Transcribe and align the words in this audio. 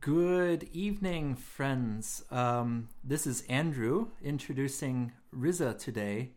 Good 0.00 0.64
evening, 0.72 1.36
friends. 1.36 2.24
Um, 2.32 2.88
this 3.04 3.24
is 3.24 3.42
Andrew 3.42 4.08
introducing 4.20 5.12
Riza 5.30 5.74
today, 5.74 6.32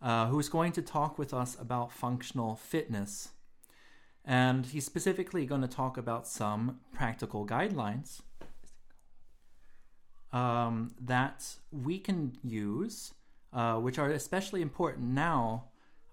uh, 0.00 0.28
who 0.28 0.38
is 0.38 0.48
going 0.48 0.70
to 0.72 0.82
talk 0.82 1.18
with 1.18 1.34
us 1.34 1.56
about 1.58 1.90
functional 1.90 2.54
fitness. 2.54 3.30
And 4.24 4.66
he's 4.66 4.86
specifically 4.86 5.46
going 5.46 5.62
to 5.62 5.68
talk 5.68 5.98
about 5.98 6.28
some 6.28 6.78
practical 6.92 7.44
guidelines 7.44 8.20
um, 10.32 10.94
that 11.00 11.56
we 11.72 11.98
can 11.98 12.38
use, 12.44 13.14
uh, 13.52 13.78
which 13.78 13.98
are 13.98 14.10
especially 14.10 14.62
important 14.62 15.08
now 15.08 15.64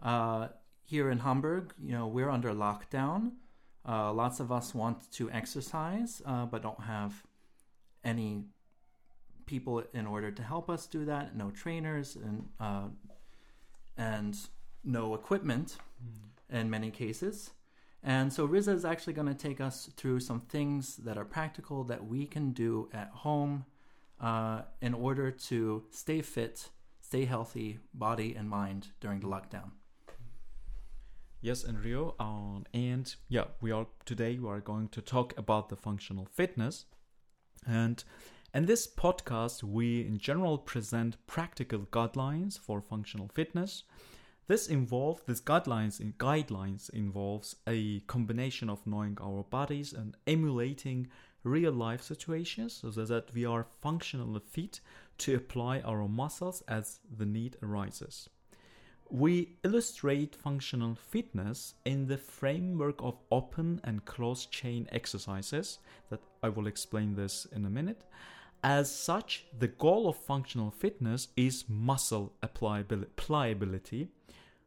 uh, 0.02 0.48
here 0.86 1.12
in 1.12 1.20
Hamburg. 1.20 1.72
You 1.80 1.92
know, 1.92 2.08
we're 2.08 2.32
under 2.32 2.50
lockdown. 2.50 3.34
Uh, 3.88 4.14
lots 4.14 4.40
of 4.40 4.52
us 4.52 4.76
want 4.76 5.12
to 5.12 5.32
exercise, 5.32 6.22
uh, 6.26 6.46
but 6.46 6.62
don't 6.62 6.82
have 6.82 7.24
any 8.04 8.44
people 9.46 9.84
in 9.94 10.06
order 10.06 10.32
to 10.32 10.44
help 10.44 10.70
us 10.70 10.86
do 10.86 11.06
that. 11.06 11.36
No 11.36 11.50
trainers 11.50 12.16
and 12.16 12.48
uh, 12.60 12.88
and 13.98 14.38
no 14.84 15.14
equipment 15.14 15.78
mm. 16.04 16.60
in 16.60 16.70
many 16.70 16.92
cases. 16.92 17.52
And 18.02 18.32
so 18.32 18.46
Riza 18.46 18.72
is 18.72 18.86
actually 18.86 19.14
going 19.14 19.28
to 19.28 19.34
take 19.34 19.60
us 19.60 19.90
through 19.98 20.22
some 20.22 20.42
things 20.42 20.96
that 20.98 21.18
are 21.18 21.26
practical 21.26 21.84
that 21.86 22.06
we 22.06 22.26
can 22.26 22.52
do 22.52 22.90
at 22.94 23.10
home 23.10 23.66
uh, 24.22 24.62
in 24.82 24.94
order 24.94 25.32
to 25.32 25.84
stay 25.92 26.22
fit, 26.22 26.70
stay 27.02 27.26
healthy, 27.26 27.80
body 27.94 28.36
and 28.36 28.50
mind 28.50 28.88
during 29.02 29.20
the 29.20 29.28
lockdown. 29.28 29.72
Yes, 31.42 31.64
and 31.64 31.80
Rio, 31.80 32.16
um, 32.20 32.66
and 32.74 33.16
yeah, 33.30 33.46
we 33.62 33.72
are 33.72 33.88
today 34.04 34.38
we 34.38 34.50
are 34.50 34.60
going 34.60 34.90
to 34.90 35.02
talk 35.02 35.34
about 35.38 35.70
the 35.70 35.78
functional 35.78 36.26
fitness, 36.26 36.84
and 37.66 38.04
in 38.54 38.66
this 38.66 38.86
podcast 38.86 39.64
we 39.64 40.02
in 40.06 40.18
general 40.18 40.58
present 40.58 41.16
practical 41.28 41.88
guidelines 41.92 42.60
for 42.60 42.82
functional 42.82 43.30
fitness. 43.30 43.84
This 44.48 44.68
involves 44.68 45.22
these 45.28 45.40
guidelines 45.40 46.02
in 46.02 46.12
guidelines 46.14 46.90
involves 46.90 47.56
a 47.66 48.02
combination 48.02 48.70
of 48.70 48.86
knowing 48.86 49.18
our 49.22 49.44
bodies 49.44 49.94
and 49.94 50.18
emulating 50.28 51.08
real 51.46 51.72
life 51.72 52.02
situations 52.02 52.74
so 52.82 52.90
that 52.90 53.34
we 53.34 53.46
are 53.46 53.68
functionally 53.80 54.42
fit 54.46 54.82
to 55.20 55.36
apply 55.36 55.80
our 55.82 56.06
muscles 56.10 56.64
as 56.68 57.00
the 57.18 57.26
need 57.26 57.56
arises. 57.64 58.28
We 59.12 59.58
illustrate 59.64 60.36
functional 60.36 60.94
fitness 60.94 61.74
in 61.84 62.08
the 62.08 62.18
framework 62.18 63.02
of 63.02 63.18
open 63.32 63.82
and 63.84 64.06
closed 64.06 64.52
chain 64.52 64.88
exercises 64.92 65.80
that 66.12 66.22
I 66.44 66.50
will 66.50 66.68
explain 66.68 67.16
this 67.16 67.48
in 67.52 67.66
a 67.66 67.72
minute. 67.72 68.04
As 68.64 68.94
such, 68.94 69.46
the 69.58 69.68
goal 69.68 70.08
of 70.08 70.16
functional 70.16 70.70
fitness 70.70 71.30
is 71.36 71.66
muscle 71.68 72.34
pliability, 72.54 74.10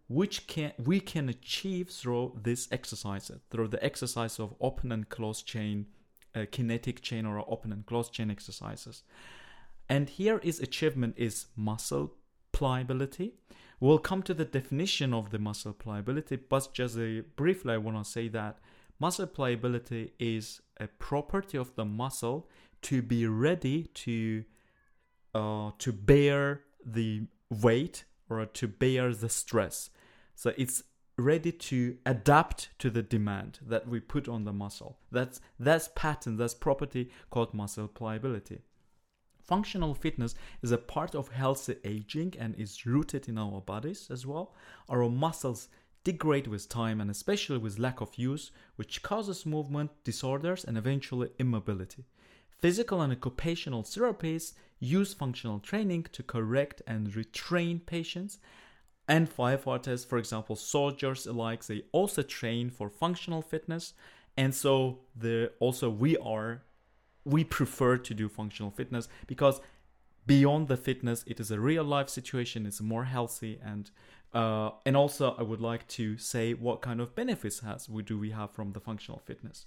which 0.08 0.46
can 0.48 0.72
we 0.78 0.98
can 0.98 1.28
achieve 1.28 1.90
through 1.90 2.40
this 2.42 2.66
exercise, 2.72 3.30
through 3.50 3.68
the 3.68 3.84
exercise 3.84 4.40
of 4.40 4.54
open 4.60 4.90
and 4.90 5.08
closed 5.08 5.46
chain, 5.46 5.86
uh, 6.34 6.46
kinetic 6.50 7.00
chain 7.00 7.26
or 7.26 7.44
open 7.48 7.70
and 7.70 7.86
closed 7.86 8.12
chain 8.12 8.30
exercises. 8.30 9.04
And 9.88 10.08
here 10.08 10.38
is 10.42 10.58
achievement 10.58 11.14
is 11.16 11.46
muscle 11.54 12.14
pliability 12.52 13.34
We'll 13.82 13.98
come 13.98 14.22
to 14.22 14.32
the 14.32 14.44
definition 14.44 15.12
of 15.12 15.30
the 15.30 15.40
muscle 15.40 15.72
pliability, 15.72 16.36
but 16.36 16.72
just 16.72 16.96
briefly, 17.34 17.74
I 17.74 17.78
want 17.78 17.98
to 17.98 18.08
say 18.08 18.28
that 18.28 18.60
muscle 19.00 19.26
pliability 19.26 20.12
is 20.20 20.60
a 20.78 20.86
property 20.86 21.58
of 21.58 21.74
the 21.74 21.84
muscle 21.84 22.48
to 22.82 23.02
be 23.02 23.26
ready 23.26 23.88
to 23.94 24.44
uh, 25.34 25.72
to 25.78 25.92
bear 25.92 26.60
the 26.86 27.26
weight 27.50 28.04
or 28.30 28.46
to 28.46 28.68
bear 28.68 29.12
the 29.12 29.28
stress. 29.28 29.90
So 30.36 30.52
it's 30.56 30.84
ready 31.18 31.50
to 31.50 31.96
adapt 32.06 32.68
to 32.78 32.88
the 32.88 33.02
demand 33.02 33.58
that 33.66 33.88
we 33.88 33.98
put 33.98 34.28
on 34.28 34.44
the 34.44 34.52
muscle. 34.52 34.96
That's 35.10 35.40
that's 35.58 35.88
pattern, 35.96 36.36
that's 36.36 36.54
property 36.54 37.10
called 37.30 37.52
muscle 37.52 37.88
pliability. 37.88 38.60
Functional 39.42 39.94
fitness 39.94 40.34
is 40.62 40.70
a 40.70 40.78
part 40.78 41.14
of 41.14 41.28
healthy 41.28 41.76
aging 41.84 42.34
and 42.38 42.54
is 42.56 42.86
rooted 42.86 43.28
in 43.28 43.38
our 43.38 43.60
bodies 43.60 44.08
as 44.10 44.24
well. 44.24 44.54
Our 44.88 45.08
muscles 45.08 45.68
degrade 46.04 46.46
with 46.46 46.68
time 46.68 47.00
and 47.00 47.10
especially 47.10 47.58
with 47.58 47.78
lack 47.78 48.00
of 48.00 48.16
use, 48.16 48.50
which 48.76 49.02
causes 49.02 49.46
movement 49.46 49.90
disorders 50.04 50.64
and 50.64 50.78
eventually 50.78 51.30
immobility. 51.38 52.04
Physical 52.60 53.00
and 53.00 53.12
occupational 53.12 53.82
therapists 53.82 54.54
use 54.78 55.14
functional 55.14 55.58
training 55.58 56.06
to 56.12 56.22
correct 56.22 56.82
and 56.86 57.08
retrain 57.08 57.84
patients. 57.84 58.38
And 59.08 59.28
firefighters, 59.28 60.06
for 60.06 60.18
example, 60.18 60.56
soldiers 60.56 61.26
alike, 61.26 61.66
they 61.66 61.82
also 61.92 62.22
train 62.22 62.70
for 62.70 62.88
functional 62.88 63.42
fitness. 63.42 63.94
And 64.36 64.54
so 64.54 65.00
also 65.58 65.90
we 65.90 66.16
are 66.18 66.62
we 67.24 67.44
prefer 67.44 67.96
to 67.96 68.14
do 68.14 68.28
functional 68.28 68.70
fitness 68.70 69.08
because 69.26 69.60
beyond 70.26 70.68
the 70.68 70.76
fitness 70.76 71.24
it 71.26 71.40
is 71.40 71.50
a 71.50 71.60
real 71.60 71.84
life 71.84 72.08
situation 72.08 72.66
it's 72.66 72.80
more 72.80 73.04
healthy 73.04 73.58
and 73.64 73.90
uh, 74.34 74.70
and 74.86 74.96
also 74.96 75.34
i 75.38 75.42
would 75.42 75.60
like 75.60 75.86
to 75.88 76.16
say 76.16 76.54
what 76.54 76.80
kind 76.80 77.00
of 77.00 77.14
benefits 77.14 77.60
has 77.60 77.88
we 77.88 78.02
do 78.02 78.18
we 78.18 78.30
have 78.30 78.50
from 78.50 78.72
the 78.72 78.80
functional 78.80 79.20
fitness. 79.24 79.66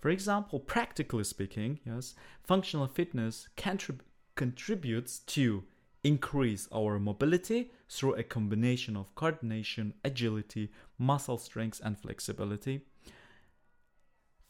For 0.00 0.08
example 0.08 0.58
practically 0.58 1.24
speaking 1.24 1.80
yes 1.84 2.14
functional 2.42 2.86
fitness 2.86 3.48
contrib- 3.56 4.00
contributes 4.34 5.18
to 5.18 5.64
increase 6.02 6.66
our 6.74 6.98
mobility 6.98 7.70
through 7.88 8.14
a 8.14 8.22
combination 8.22 8.96
of 8.96 9.14
coordination 9.14 9.92
agility 10.02 10.70
muscle 10.98 11.36
strength 11.36 11.80
and 11.84 11.98
flexibility 11.98 12.80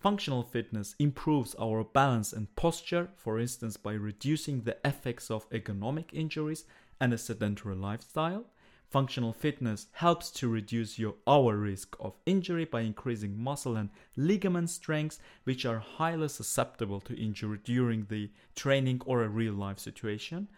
Functional 0.01 0.43
fitness 0.43 0.95
improves 0.99 1.55
our 1.61 1.85
balance 1.85 2.33
and 2.33 2.57
posture, 2.57 3.11
for 3.17 3.39
instance, 3.39 3.77
by 3.77 3.93
reducing 3.93 4.63
the 4.63 4.79
effects 4.83 5.31
of 5.31 5.49
ergonomic 5.51 6.07
injuries 6.15 6.65
and 6.99 7.13
a 7.13 7.19
sedentary 7.19 7.75
lifestyle. 7.75 8.47
Functional 8.89 9.35
fitness 9.35 9.89
helps 9.93 10.31
to 10.31 10.49
reduce 10.49 10.99
your 10.99 11.17
our 11.27 11.55
risk 11.55 11.97
of 12.01 12.17
injury 12.25 12.65
by 12.65 12.81
increasing 12.81 13.39
muscle 13.39 13.77
and 13.77 13.91
ligament 14.17 14.71
strengths, 14.71 15.19
which 15.45 15.67
are 15.67 15.81
highly 15.81 16.29
susceptible 16.29 17.03
to 17.03 17.23
injury 17.23 17.59
during 17.63 18.07
the 18.07 18.31
training 18.57 19.03
or 19.05 19.23
a 19.23 19.29
real 19.29 19.53
life 19.53 19.79
situation. 19.79 20.49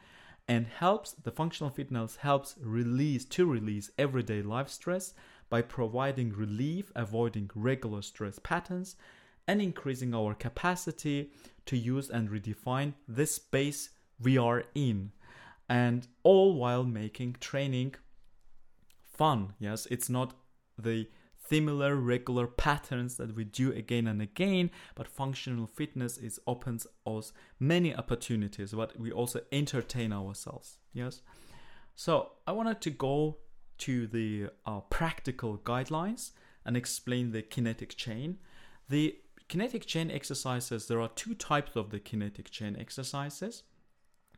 And 0.46 0.68
helps 0.68 1.14
the 1.14 1.32
functional 1.32 1.70
fitness 1.70 2.14
helps 2.14 2.54
release 2.62 3.24
to 3.24 3.44
release 3.44 3.90
everyday 3.98 4.40
life 4.40 4.68
stress 4.68 5.14
by 5.50 5.62
providing 5.62 6.32
relief, 6.32 6.92
avoiding 6.94 7.50
regular 7.56 8.02
stress 8.02 8.38
patterns, 8.38 8.94
and 9.46 9.60
increasing 9.60 10.14
our 10.14 10.34
capacity 10.34 11.30
to 11.66 11.76
use 11.76 12.10
and 12.10 12.28
redefine 12.28 12.94
the 13.08 13.26
space 13.26 13.90
we 14.20 14.38
are 14.38 14.64
in. 14.74 15.12
And 15.68 16.06
all 16.22 16.54
while 16.54 16.84
making 16.84 17.36
training 17.40 17.94
fun 19.02 19.54
yes? 19.58 19.86
It's 19.90 20.08
not 20.08 20.34
the 20.78 21.08
similar 21.48 21.96
regular 21.96 22.46
patterns 22.46 23.16
that 23.16 23.34
we 23.34 23.44
do 23.44 23.72
again 23.72 24.06
and 24.06 24.22
again 24.22 24.70
but 24.94 25.06
functional 25.08 25.66
fitness 25.66 26.16
is 26.16 26.40
opens 26.46 26.86
us 27.06 27.32
many 27.58 27.94
opportunities 27.94 28.72
but 28.72 28.98
we 28.98 29.12
also 29.12 29.40
entertain 29.50 30.12
ourselves 30.12 30.78
yes? 30.92 31.20
So 31.94 32.32
i 32.46 32.52
wanted 32.52 32.80
to 32.82 32.90
go 32.90 33.36
to 33.78 34.06
the 34.06 34.48
uh, 34.64 34.80
practical 34.90 35.58
guidelines 35.58 36.30
and 36.64 36.76
explain 36.76 37.32
the 37.32 37.42
kinetic 37.42 37.96
chain. 37.96 38.38
The 38.88 39.16
kinetic 39.52 39.84
chain 39.84 40.10
exercises, 40.10 40.86
there 40.86 41.02
are 41.02 41.10
two 41.10 41.34
types 41.34 41.76
of 41.76 41.90
the 41.90 42.00
kinetic 42.00 42.50
chain 42.50 42.74
exercises. 42.80 43.64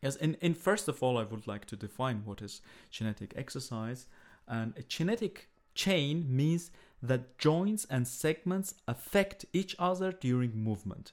Yes, 0.02 0.16
and, 0.16 0.36
and 0.42 0.56
first 0.56 0.88
of 0.88 1.04
all, 1.04 1.16
I 1.16 1.22
would 1.22 1.46
like 1.46 1.66
to 1.66 1.76
define 1.76 2.22
what 2.24 2.42
is 2.42 2.60
kinetic 2.90 3.32
exercise. 3.36 4.08
And 4.48 4.74
a 4.76 4.82
kinetic 4.82 5.48
chain 5.76 6.26
means 6.28 6.72
that 7.00 7.38
joints 7.38 7.86
and 7.88 8.08
segments 8.08 8.74
affect 8.88 9.44
each 9.52 9.76
other 9.78 10.10
during 10.10 10.56
movement. 10.56 11.12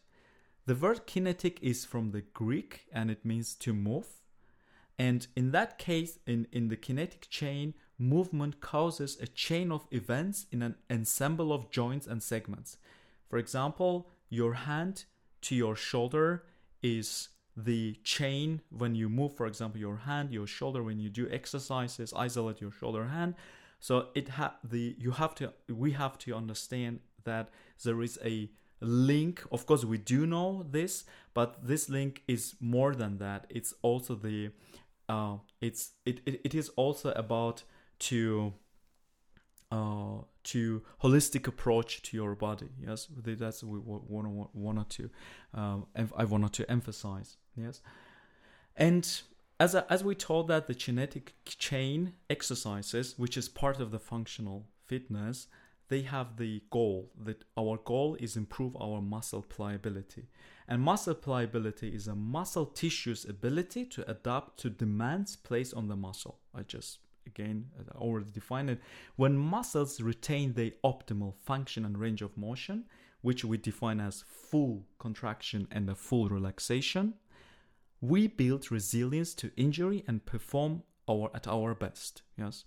The 0.66 0.74
word 0.74 1.06
kinetic 1.06 1.60
is 1.62 1.86
from 1.86 2.10
the 2.10 2.22
Greek 2.22 2.88
and 2.92 3.12
it 3.12 3.24
means 3.24 3.54
to 3.54 3.72
move. 3.72 4.08
And 4.98 5.28
in 5.36 5.52
that 5.52 5.78
case, 5.78 6.18
in, 6.26 6.48
in 6.52 6.70
the 6.70 6.76
kinetic 6.76 7.28
chain, 7.30 7.76
movement 8.00 8.62
causes 8.62 9.20
a 9.22 9.28
chain 9.28 9.72
of 9.72 9.86
events 9.92 10.48
in 10.52 10.64
an 10.64 10.74
ensemble 10.90 11.54
of 11.54 11.70
joints 11.70 12.08
and 12.08 12.24
segments. 12.24 12.78
For 13.32 13.38
example, 13.38 14.10
your 14.30 14.54
hand 14.54 15.06
to 15.44 15.56
your 15.56 15.78
shoulder 15.78 16.44
is 16.84 17.30
the 17.56 17.96
chain 18.04 18.60
when 18.70 18.94
you 18.94 19.08
move, 19.08 19.38
for 19.38 19.48
example, 19.48 19.80
your 19.80 19.96
hand, 19.96 20.34
your 20.34 20.46
shoulder 20.46 20.84
when 20.84 21.00
you 21.00 21.10
do 21.10 21.30
exercises, 21.32 22.14
isolate 22.14 22.60
your 22.60 22.74
shoulder 22.74 23.06
hand. 23.06 23.36
So 23.80 24.10
it 24.16 24.28
ha- 24.28 24.58
the 24.62 24.98
you 25.00 25.12
have 25.12 25.34
to 25.36 25.54
we 25.70 25.94
have 25.94 26.18
to 26.20 26.36
understand 26.36 27.00
that 27.24 27.48
there 27.86 28.02
is 28.02 28.20
a 28.22 28.52
link. 28.82 29.44
Of 29.50 29.66
course, 29.66 29.86
we 29.86 29.98
do 29.98 30.26
know 30.26 30.66
this, 30.70 31.06
but 31.34 31.66
this 31.66 31.88
link 31.88 32.24
is 32.28 32.56
more 32.60 32.94
than 32.94 33.18
that. 33.20 33.46
It's 33.50 33.74
also 33.82 34.14
the 34.16 34.52
uh, 35.08 35.38
it's 35.62 35.92
it, 36.06 36.20
it, 36.26 36.42
it 36.44 36.54
is 36.54 36.68
also 36.76 37.12
about 37.14 37.64
to 38.10 38.54
uh, 39.72 40.22
to 40.44 40.82
holistic 41.02 41.48
approach 41.48 42.02
to 42.04 42.18
your 42.18 42.36
body. 42.36 42.70
Yes, 42.80 43.08
that's 43.24 43.64
what 43.64 43.72
we 43.72 43.80
want 43.80 44.50
wanted 44.54 44.90
to 44.90 45.10
um, 45.54 45.88
I 46.16 46.26
wanted 46.26 46.54
to 46.54 46.70
emphasize. 46.70 47.38
Yes, 47.56 47.82
and 48.76 49.22
as 49.60 49.76
as 49.76 50.04
we 50.04 50.16
told 50.16 50.48
that 50.50 50.68
the 50.68 50.74
kinetic 50.74 51.34
chain 51.46 52.14
exercises, 52.30 53.18
which 53.18 53.38
is 53.38 53.48
part 53.50 53.80
of 53.80 53.92
the 53.92 54.00
functional 54.00 54.68
fitness, 54.88 55.48
they 55.92 56.02
have 56.02 56.38
the 56.38 56.64
goal 56.70 57.12
that 57.22 57.44
our 57.58 57.78
goal 57.78 58.16
is 58.20 58.38
improve 58.38 58.76
our 58.78 59.02
muscle 59.02 59.42
pliability. 59.42 60.30
And 60.68 60.82
muscle 60.82 61.14
pliability 61.14 61.90
is 61.90 62.08
a 62.08 62.16
muscle 62.16 62.66
tissue's 62.66 63.26
ability 63.26 63.86
to 63.88 64.10
adapt 64.10 64.58
to 64.62 64.70
demands 64.70 65.36
placed 65.36 65.74
on 65.74 65.90
the 65.90 65.98
muscle. 65.98 66.40
I 66.56 66.62
just 66.64 67.00
again 67.26 67.66
I 67.78 67.98
already 67.98 68.32
defined 68.32 68.70
it. 68.70 68.82
When 69.16 69.38
muscles 69.38 70.02
retain 70.02 70.54
their 70.54 70.72
optimal 70.84 71.36
function 71.36 71.86
and 71.86 71.98
range 71.98 72.22
of 72.22 72.38
motion, 72.38 72.86
which 73.22 73.46
we 73.46 73.58
define 73.58 74.00
as 74.00 74.24
full 74.28 74.86
contraction 75.00 75.68
and 75.72 75.90
a 75.90 75.96
full 75.96 76.28
relaxation, 76.30 77.14
we 78.02 78.28
build 78.28 78.72
resilience 78.72 79.34
to 79.36 79.52
injury 79.56 80.04
and 80.08 80.26
perform 80.26 80.84
our 81.10 81.30
at 81.36 81.48
our 81.48 81.76
best. 81.76 82.24
Yes. 82.38 82.66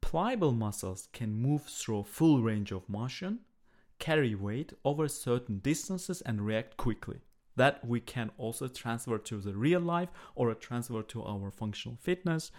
Pliable 0.00 0.52
muscles 0.52 1.08
can 1.12 1.32
move 1.32 1.62
through 1.62 2.00
a 2.00 2.04
full 2.04 2.42
range 2.42 2.72
of 2.72 2.88
motion, 2.88 3.40
carry 4.00 4.34
weight 4.34 4.72
over 4.84 5.06
certain 5.06 5.60
distances, 5.60 6.22
and 6.22 6.44
react 6.44 6.76
quickly. 6.76 7.20
That 7.54 7.86
we 7.86 8.00
can 8.00 8.30
also 8.36 8.66
transfer 8.66 9.18
to 9.18 9.40
the 9.40 9.54
real 9.54 9.80
life 9.80 10.08
or 10.34 10.52
transfer 10.54 11.02
to 11.02 11.22
our 11.22 11.50
functional 11.50 11.98
fitness. 12.00 12.50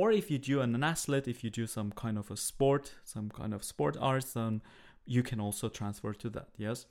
Or 0.00 0.10
if 0.10 0.30
you 0.30 0.38
do 0.38 0.62
an 0.62 0.82
athlete, 0.82 1.28
if 1.28 1.44
you 1.44 1.50
do 1.50 1.66
some 1.66 1.92
kind 1.92 2.16
of 2.16 2.30
a 2.30 2.36
sport, 2.36 2.94
some 3.04 3.28
kind 3.28 3.52
of 3.52 3.62
sport 3.62 3.98
arts, 4.00 4.32
then 4.32 4.62
you 5.04 5.22
can 5.22 5.40
also 5.40 5.68
transfer 5.68 6.14
to 6.14 6.30
that. 6.30 6.48
Yes. 6.56 6.86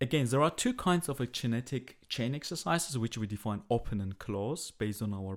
Again, 0.00 0.26
there 0.26 0.42
are 0.42 0.50
two 0.64 0.74
kinds 0.74 1.08
of 1.08 1.20
a 1.20 1.26
kinetic 1.26 1.96
chain 2.08 2.36
exercises 2.36 2.96
which 2.96 3.18
we 3.18 3.26
define 3.26 3.62
open 3.68 4.00
and 4.00 4.16
close 4.16 4.70
based 4.70 5.02
on 5.02 5.12
our 5.12 5.36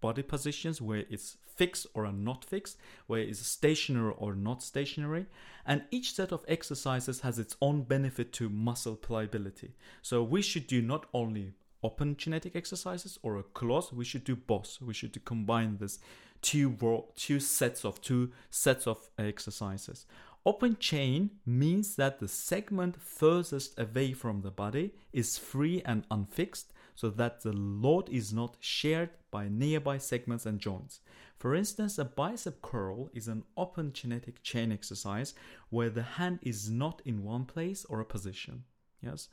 body 0.00 0.22
positions 0.22 0.80
where 0.80 1.04
it's 1.10 1.36
fixed 1.54 1.86
or 1.92 2.10
not 2.12 2.46
fixed, 2.46 2.78
where 3.06 3.20
it's 3.20 3.46
stationary 3.46 4.14
or 4.16 4.34
not 4.34 4.62
stationary. 4.62 5.26
And 5.66 5.82
each 5.90 6.14
set 6.14 6.32
of 6.32 6.46
exercises 6.48 7.20
has 7.20 7.38
its 7.38 7.56
own 7.60 7.82
benefit 7.82 8.32
to 8.38 8.48
muscle 8.48 8.96
pliability. 8.96 9.74
So 10.00 10.22
we 10.22 10.40
should 10.40 10.66
do 10.66 10.80
not 10.80 11.04
only 11.12 11.52
open 11.82 12.14
kinetic 12.14 12.56
exercises 12.56 13.18
or 13.22 13.36
a 13.36 13.42
close, 13.42 13.92
we 13.92 14.04
should 14.04 14.24
do 14.24 14.36
both. 14.36 14.78
We 14.80 14.94
should 14.94 15.24
combine 15.24 15.78
this 15.78 15.98
two 16.42 17.04
two 17.16 17.40
sets 17.40 17.84
of 17.84 18.00
two 18.00 18.32
sets 18.50 18.86
of 18.86 19.10
exercises. 19.18 20.06
Open 20.46 20.76
chain 20.78 21.30
means 21.44 21.96
that 21.96 22.20
the 22.20 22.28
segment 22.28 23.00
furthest 23.00 23.78
away 23.78 24.12
from 24.12 24.40
the 24.40 24.50
body 24.50 24.94
is 25.12 25.36
free 25.36 25.82
and 25.84 26.04
unfixed 26.10 26.72
so 26.94 27.10
that 27.10 27.42
the 27.42 27.52
load 27.52 28.08
is 28.08 28.32
not 28.32 28.56
shared 28.60 29.10
by 29.30 29.48
nearby 29.48 29.98
segments 29.98 30.46
and 30.46 30.58
joints. 30.58 31.00
For 31.36 31.54
instance, 31.54 31.98
a 31.98 32.04
bicep 32.04 32.62
curl 32.62 33.10
is 33.14 33.28
an 33.28 33.44
open 33.56 33.92
kinetic 33.92 34.42
chain 34.42 34.72
exercise 34.72 35.34
where 35.70 35.90
the 35.90 36.02
hand 36.02 36.40
is 36.42 36.68
not 36.68 37.02
in 37.04 37.22
one 37.22 37.44
place 37.44 37.84
or 37.84 38.00
a 38.00 38.04
position. 38.04 38.64
Yes. 39.00 39.28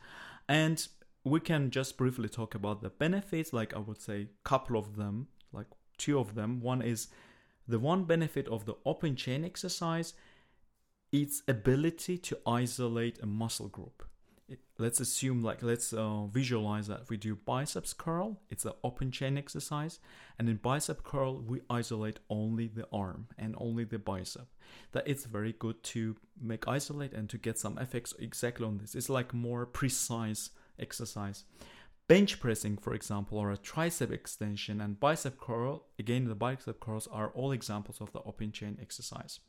And 0.47 0.87
we 1.25 1.39
can 1.39 1.71
just 1.71 1.97
briefly 1.97 2.29
talk 2.29 2.55
about 2.55 2.81
the 2.81 2.89
benefits, 2.89 3.51
like 3.51 3.75
I 3.75 3.79
would 3.79 3.99
say 3.99 4.27
couple 4.43 4.77
of 4.77 4.95
them, 4.95 5.27
like 5.51 5.67
two 5.97 6.19
of 6.19 6.35
them. 6.35 6.61
One 6.61 6.81
is 6.81 7.07
the 7.67 7.79
one 7.79 8.03
benefit 8.03 8.47
of 8.47 8.65
the 8.65 8.75
open 8.85 9.15
chain 9.15 9.43
exercise 9.43 10.13
its 11.11 11.41
ability 11.47 12.17
to 12.19 12.37
isolate 12.45 13.21
a 13.21 13.25
muscle 13.25 13.67
group. 13.67 14.03
Let's 14.77 14.99
assume, 14.99 15.41
like, 15.41 15.63
let's 15.63 15.93
uh, 15.93 16.25
visualize 16.25 16.87
that 16.87 17.09
we 17.09 17.17
do 17.17 17.35
biceps 17.35 17.93
curl, 17.93 18.41
it's 18.49 18.65
an 18.65 18.73
open 18.83 19.09
chain 19.09 19.37
exercise, 19.37 19.99
and 20.37 20.47
in 20.47 20.57
bicep 20.57 21.03
curl, 21.03 21.41
we 21.41 21.61
isolate 21.69 22.19
only 22.29 22.67
the 22.67 22.85
arm 22.91 23.27
and 23.39 23.55
only 23.57 23.85
the 23.85 23.97
bicep. 23.97 24.47
That 24.91 25.07
it's 25.07 25.25
very 25.25 25.53
good 25.53 25.81
to 25.83 26.17
make 26.39 26.67
isolate 26.67 27.13
and 27.13 27.27
to 27.29 27.37
get 27.37 27.57
some 27.57 27.79
effects 27.79 28.13
exactly 28.19 28.67
on 28.67 28.77
this. 28.77 28.93
It's 28.93 29.09
like 29.09 29.33
more 29.33 29.65
precise 29.65 30.51
exercise. 30.79 31.45
Bench 32.07 32.39
pressing, 32.39 32.77
for 32.77 32.93
example, 32.93 33.37
or 33.37 33.51
a 33.51 33.57
tricep 33.57 34.11
extension 34.11 34.79
and 34.79 34.99
bicep 34.99 35.39
curl, 35.39 35.85
again, 35.97 36.25
the 36.25 36.35
bicep 36.35 36.79
curls 36.79 37.07
are 37.11 37.29
all 37.29 37.51
examples 37.51 37.99
of 37.99 38.11
the 38.11 38.21
open 38.21 38.51
chain 38.51 38.77
exercise 38.81 39.39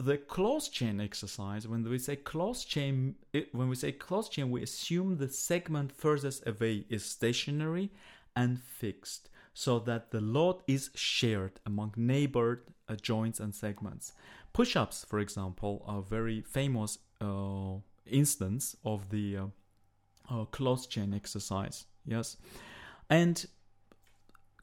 the 0.00 0.16
closed 0.16 0.72
chain 0.72 0.98
exercise, 1.00 1.68
when 1.68 1.84
we 1.84 1.98
say 1.98 2.16
closed 2.16 2.66
chain, 2.66 3.16
when 3.52 3.68
we 3.68 3.76
say 3.76 3.92
closed 3.92 4.32
chain, 4.32 4.50
we 4.50 4.62
assume 4.62 5.18
the 5.18 5.28
segment 5.28 5.92
furthest 5.92 6.46
away 6.46 6.86
is 6.88 7.04
stationary 7.04 7.90
and 8.34 8.58
fixed, 8.58 9.28
so 9.52 9.78
that 9.80 10.10
the 10.10 10.20
load 10.20 10.62
is 10.66 10.90
shared 10.94 11.60
among 11.66 11.92
neighbored 11.96 12.62
uh, 12.88 12.96
joints 12.96 13.40
and 13.40 13.54
segments. 13.54 14.12
Push-ups, 14.54 15.04
for 15.06 15.18
example, 15.18 15.84
are 15.86 16.00
very 16.00 16.40
famous 16.40 16.98
uh, 17.20 17.74
instance 18.06 18.76
of 18.84 19.10
the 19.10 19.36
uh, 19.36 19.46
uh 20.30 20.44
closed 20.46 20.90
chain 20.90 21.14
exercise. 21.14 21.86
Yes, 22.04 22.36
and 23.08 23.46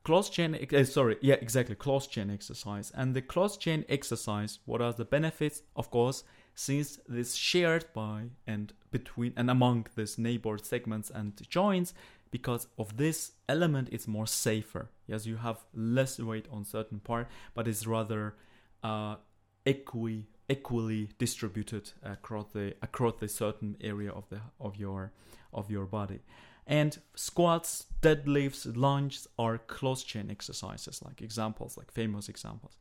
closed 0.04 0.31
chain 0.31 0.57
uh, 0.74 0.84
sorry 0.86 1.18
yeah 1.22 1.36
exactly 1.42 1.75
closed 1.75 2.12
chain 2.12 2.30
exercise. 2.30 2.92
And 2.95 3.13
the 3.13 3.22
closed 3.22 3.60
chain 3.60 3.84
exercise 3.89 4.60
what 4.66 4.81
are 4.81 4.94
the 4.94 5.06
benefits? 5.06 5.62
Of 5.75 5.92
course 5.92 6.24
since 6.56 7.00
this 7.07 7.36
shared 7.36 7.86
by 7.94 8.30
and 8.48 8.74
between 8.89 9.34
and 9.36 9.51
among 9.51 9.86
these 9.95 10.18
neighbor 10.18 10.57
segments 10.57 11.12
and 11.12 11.33
joints 11.50 11.94
because 12.31 12.68
of 12.80 12.98
this 12.98 13.33
element 13.50 13.90
it's 13.92 14.07
more 14.07 14.28
safer. 14.28 14.90
Yes 15.07 15.25
you 15.25 15.36
have 15.36 15.66
less 15.74 16.19
weight 16.19 16.48
on 16.51 16.63
certain 16.63 17.00
part 17.00 17.28
but 17.54 17.68
it's 17.68 17.86
rather 17.86 18.36
uh, 18.83 19.18
equi 19.66 20.25
equally 20.49 21.09
distributed 21.17 21.91
across 22.03 22.51
the 22.53 22.73
across 22.81 23.15
the 23.19 23.27
certain 23.27 23.75
area 23.81 24.11
of 24.11 24.29
the 24.29 24.39
of 24.59 24.77
your 24.77 25.11
of 25.53 25.69
your 25.69 25.85
body 25.85 26.21
and 26.68 26.99
squats, 27.16 27.85
deadlifts, 28.01 28.75
lunges 28.75 29.25
are 29.39 29.57
close 29.57 30.04
chain 30.04 30.30
exercises, 30.30 31.01
like 31.01 31.21
examples, 31.21 31.77
like 31.77 31.89
famous 31.92 32.27
examples. 32.27 32.75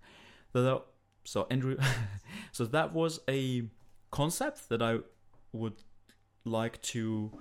So 1.24 1.46
Andrew, 1.50 1.76
so 2.52 2.66
that 2.66 2.92
was 2.92 3.20
a 3.28 3.62
concept 4.10 4.68
that 4.70 4.82
I 4.82 4.98
would 5.52 5.74
like 6.44 6.82
to 6.82 7.32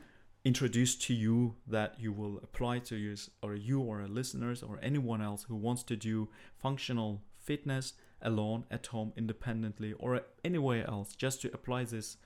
introduce 0.44 0.96
to 0.96 1.14
you 1.16 1.56
that 1.68 2.00
you 2.00 2.12
will 2.12 2.38
apply 2.44 2.80
to 2.80 2.96
use 2.96 3.32
or 3.42 3.56
you 3.56 3.82
or 3.82 4.08
listeners 4.08 4.62
or 4.62 4.80
anyone 4.84 5.22
else 5.22 5.44
who 5.44 5.56
wants 5.56 5.82
to 5.84 5.96
do 5.96 6.30
functional 6.58 7.24
fitness 7.40 7.94
alone 8.26 8.66
at 8.70 8.88
home 8.88 9.14
independently 9.16 9.94
or 9.94 10.22
anywhere 10.44 10.86
else 10.88 11.16
just 11.16 11.42
to 11.42 11.52
apply 11.54 11.86
these 11.86 12.18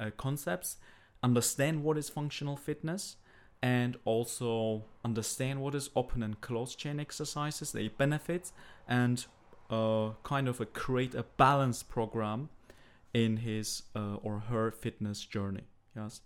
uh, 0.00 0.10
concepts 0.16 0.78
understand 1.22 1.84
what 1.84 1.96
is 1.96 2.08
functional 2.08 2.56
fitness 2.56 3.16
and 3.62 3.96
also 4.04 4.84
understand 5.04 5.60
what 5.60 5.74
is 5.74 5.88
open 5.94 6.22
and 6.22 6.40
closed 6.40 6.78
chain 6.78 6.98
exercises, 6.98 7.70
their 7.70 7.88
benefits, 7.90 8.52
and 8.88 9.26
uh, 9.70 10.10
kind 10.24 10.48
of 10.48 10.60
a 10.60 10.66
create 10.66 11.14
a 11.14 11.22
balanced 11.36 11.88
program 11.88 12.48
in 13.14 13.36
his 13.36 13.84
uh, 13.94 14.16
or 14.16 14.40
her 14.40 14.72
fitness 14.72 15.24
journey. 15.24 15.62
Yes. 15.94 16.22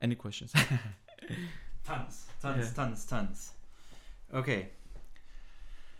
Any 0.00 0.14
questions? 0.14 0.52
tons, 1.84 2.26
tons, 2.40 2.66
yeah. 2.66 2.72
tons, 2.74 3.04
tons. 3.04 3.52
Okay. 4.32 4.70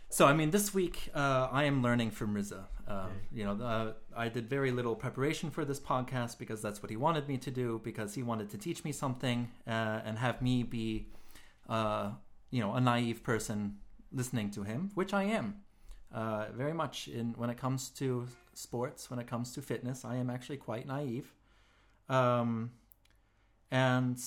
So, 0.09 0.25
I 0.25 0.33
mean, 0.33 0.51
this 0.51 0.73
week 0.73 1.09
uh, 1.13 1.49
I 1.51 1.65
am 1.65 1.83
learning 1.83 2.11
from 2.11 2.33
Riza. 2.33 2.67
Uh, 2.87 3.07
you 3.31 3.43
know, 3.43 3.61
uh, 3.63 3.93
I 4.15 4.29
did 4.29 4.49
very 4.49 4.71
little 4.71 4.95
preparation 4.95 5.51
for 5.51 5.65
this 5.65 5.79
podcast 5.79 6.39
because 6.39 6.61
that's 6.61 6.81
what 6.81 6.89
he 6.89 6.95
wanted 6.95 7.27
me 7.27 7.37
to 7.39 7.51
do, 7.51 7.81
because 7.83 8.15
he 8.15 8.23
wanted 8.23 8.49
to 8.51 8.57
teach 8.57 8.85
me 8.85 8.93
something 8.93 9.51
uh, 9.67 9.99
and 10.05 10.17
have 10.17 10.41
me 10.41 10.63
be, 10.63 11.07
uh, 11.67 12.11
you 12.51 12.61
know, 12.61 12.73
a 12.73 12.79
naive 12.79 13.21
person 13.21 13.79
listening 14.13 14.49
to 14.51 14.63
him, 14.63 14.91
which 14.95 15.13
I 15.13 15.23
am. 15.23 15.55
Uh, 16.13 16.45
very 16.55 16.73
much 16.73 17.09
in 17.09 17.33
when 17.33 17.49
it 17.49 17.57
comes 17.57 17.89
to 17.89 18.27
sports, 18.53 19.09
when 19.11 19.19
it 19.19 19.27
comes 19.27 19.51
to 19.55 19.61
fitness, 19.61 20.05
I 20.05 20.15
am 20.15 20.29
actually 20.29 20.57
quite 20.57 20.87
naive. 20.87 21.33
Um, 22.07 22.71
and 23.69 24.17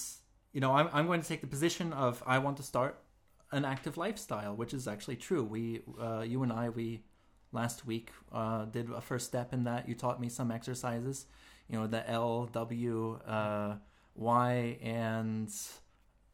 you 0.53 0.61
know, 0.61 0.73
I'm, 0.73 0.91
I'm 0.93 1.07
going 1.07 1.23
to 1.23 1.27
take 1.27 1.41
the 1.41 1.47
position 1.47 1.95
of 1.95 2.23
I 2.27 2.39
want 2.39 2.59
to 2.59 2.63
start 2.63 3.01
an 3.53 3.65
active 3.65 3.97
lifestyle, 3.97 4.55
which 4.55 4.73
is 4.75 4.87
actually 4.87 5.17
true. 5.17 5.43
We, 5.43 5.83
uh, 6.01 6.21
you 6.21 6.43
and 6.43 6.53
I, 6.53 6.69
we 6.69 7.03
last 7.53 7.87
week 7.87 8.11
uh, 8.33 8.65
did 8.67 8.91
a 8.91 9.01
first 9.01 9.27
step 9.27 9.53
in 9.53 9.65
that. 9.65 9.89
You 9.89 9.95
taught 9.95 10.21
me 10.21 10.29
some 10.29 10.51
exercises. 10.51 11.27
you 11.69 11.79
know 11.79 11.87
the 11.87 12.09
L, 12.09 12.49
W, 12.53 13.21
uh, 13.27 13.75
Y, 14.15 14.79
and 14.83 15.49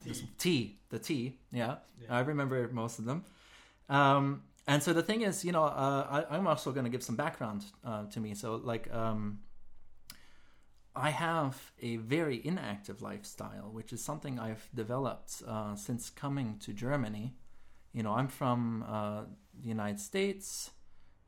T. 0.05 0.29
T. 0.39 0.79
The 0.91 0.99
T. 0.99 1.39
Yeah, 1.53 1.77
Yeah. 2.01 2.17
I 2.17 2.21
remember 2.21 2.69
most 2.69 2.99
of 2.99 3.05
them. 3.05 3.25
Um, 3.89 4.43
and 4.67 4.83
so 4.83 4.93
the 4.93 5.03
thing 5.03 5.23
is, 5.23 5.45
you 5.45 5.53
know, 5.53 5.65
uh, 5.65 6.25
I, 6.31 6.37
I'm 6.37 6.47
also 6.47 6.73
going 6.73 6.85
to 6.85 6.91
give 6.91 7.03
some 7.03 7.17
background 7.17 7.65
uh, 7.85 8.05
to 8.07 8.21
me. 8.21 8.35
So 8.35 8.57
like, 8.57 8.93
um, 8.93 9.39
I 10.97 11.11
have 11.11 11.73
a 11.83 11.97
very 11.97 12.41
inactive 12.45 13.03
lifestyle, 13.03 13.69
which 13.71 13.93
is 13.93 14.03
something 14.03 14.38
I've 14.38 14.67
developed 14.75 15.43
uh, 15.47 15.76
since 15.76 16.09
coming 16.09 16.59
to 16.61 16.73
Germany. 16.73 17.35
You 17.93 18.03
know, 18.03 18.15
I'm 18.15 18.29
from 18.29 18.83
uh, 18.88 19.25
the 19.61 19.69
United 19.69 20.00
States. 20.00 20.71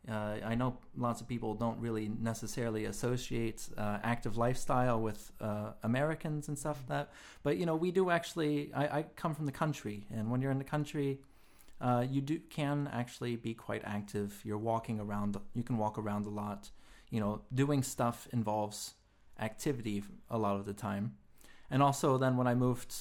Uh, 0.09 0.37
I 0.43 0.55
know 0.55 0.79
lots 0.97 1.21
of 1.21 1.29
people 1.29 1.55
don't 1.55 1.79
really 1.81 2.09
necessarily 2.09 2.87
associate 2.87 3.69
uh, 3.77 3.99
active 4.03 4.39
lifestyle 4.39 5.03
with 5.03 5.33
uh, 5.39 5.73
Americans 5.83 6.49
and 6.49 6.59
stuff 6.59 6.79
like 6.79 6.89
that, 6.89 7.13
but 7.43 7.59
you 7.59 7.67
know 7.67 7.77
we 7.77 7.91
do 7.91 8.09
actually. 8.09 8.73
I, 8.73 8.99
I 8.99 9.03
come 9.17 9.35
from 9.35 9.45
the 9.45 9.53
country, 9.53 10.07
and 10.11 10.31
when 10.31 10.41
you're 10.41 10.51
in 10.51 10.59
the 10.59 10.65
country, 10.65 11.21
uh, 11.81 12.07
you 12.09 12.23
do 12.23 12.39
can 12.49 12.89
actually 12.91 13.37
be 13.37 13.53
quite 13.53 13.83
active. 13.85 14.41
You're 14.45 14.57
walking 14.57 14.99
around. 14.99 15.37
You 15.55 15.63
can 15.63 15.77
walk 15.77 15.99
around 15.99 16.25
a 16.25 16.31
lot. 16.31 16.71
You 17.11 17.21
know, 17.21 17.43
doing 17.53 17.83
stuff 17.83 18.29
involves 18.33 18.95
activity 19.39 20.03
a 20.31 20.39
lot 20.39 20.57
of 20.57 20.65
the 20.65 20.75
time, 20.75 21.15
and 21.71 21.83
also 21.83 22.19
then 22.19 22.37
when 22.37 22.47
I 22.47 22.55
moved 22.55 22.95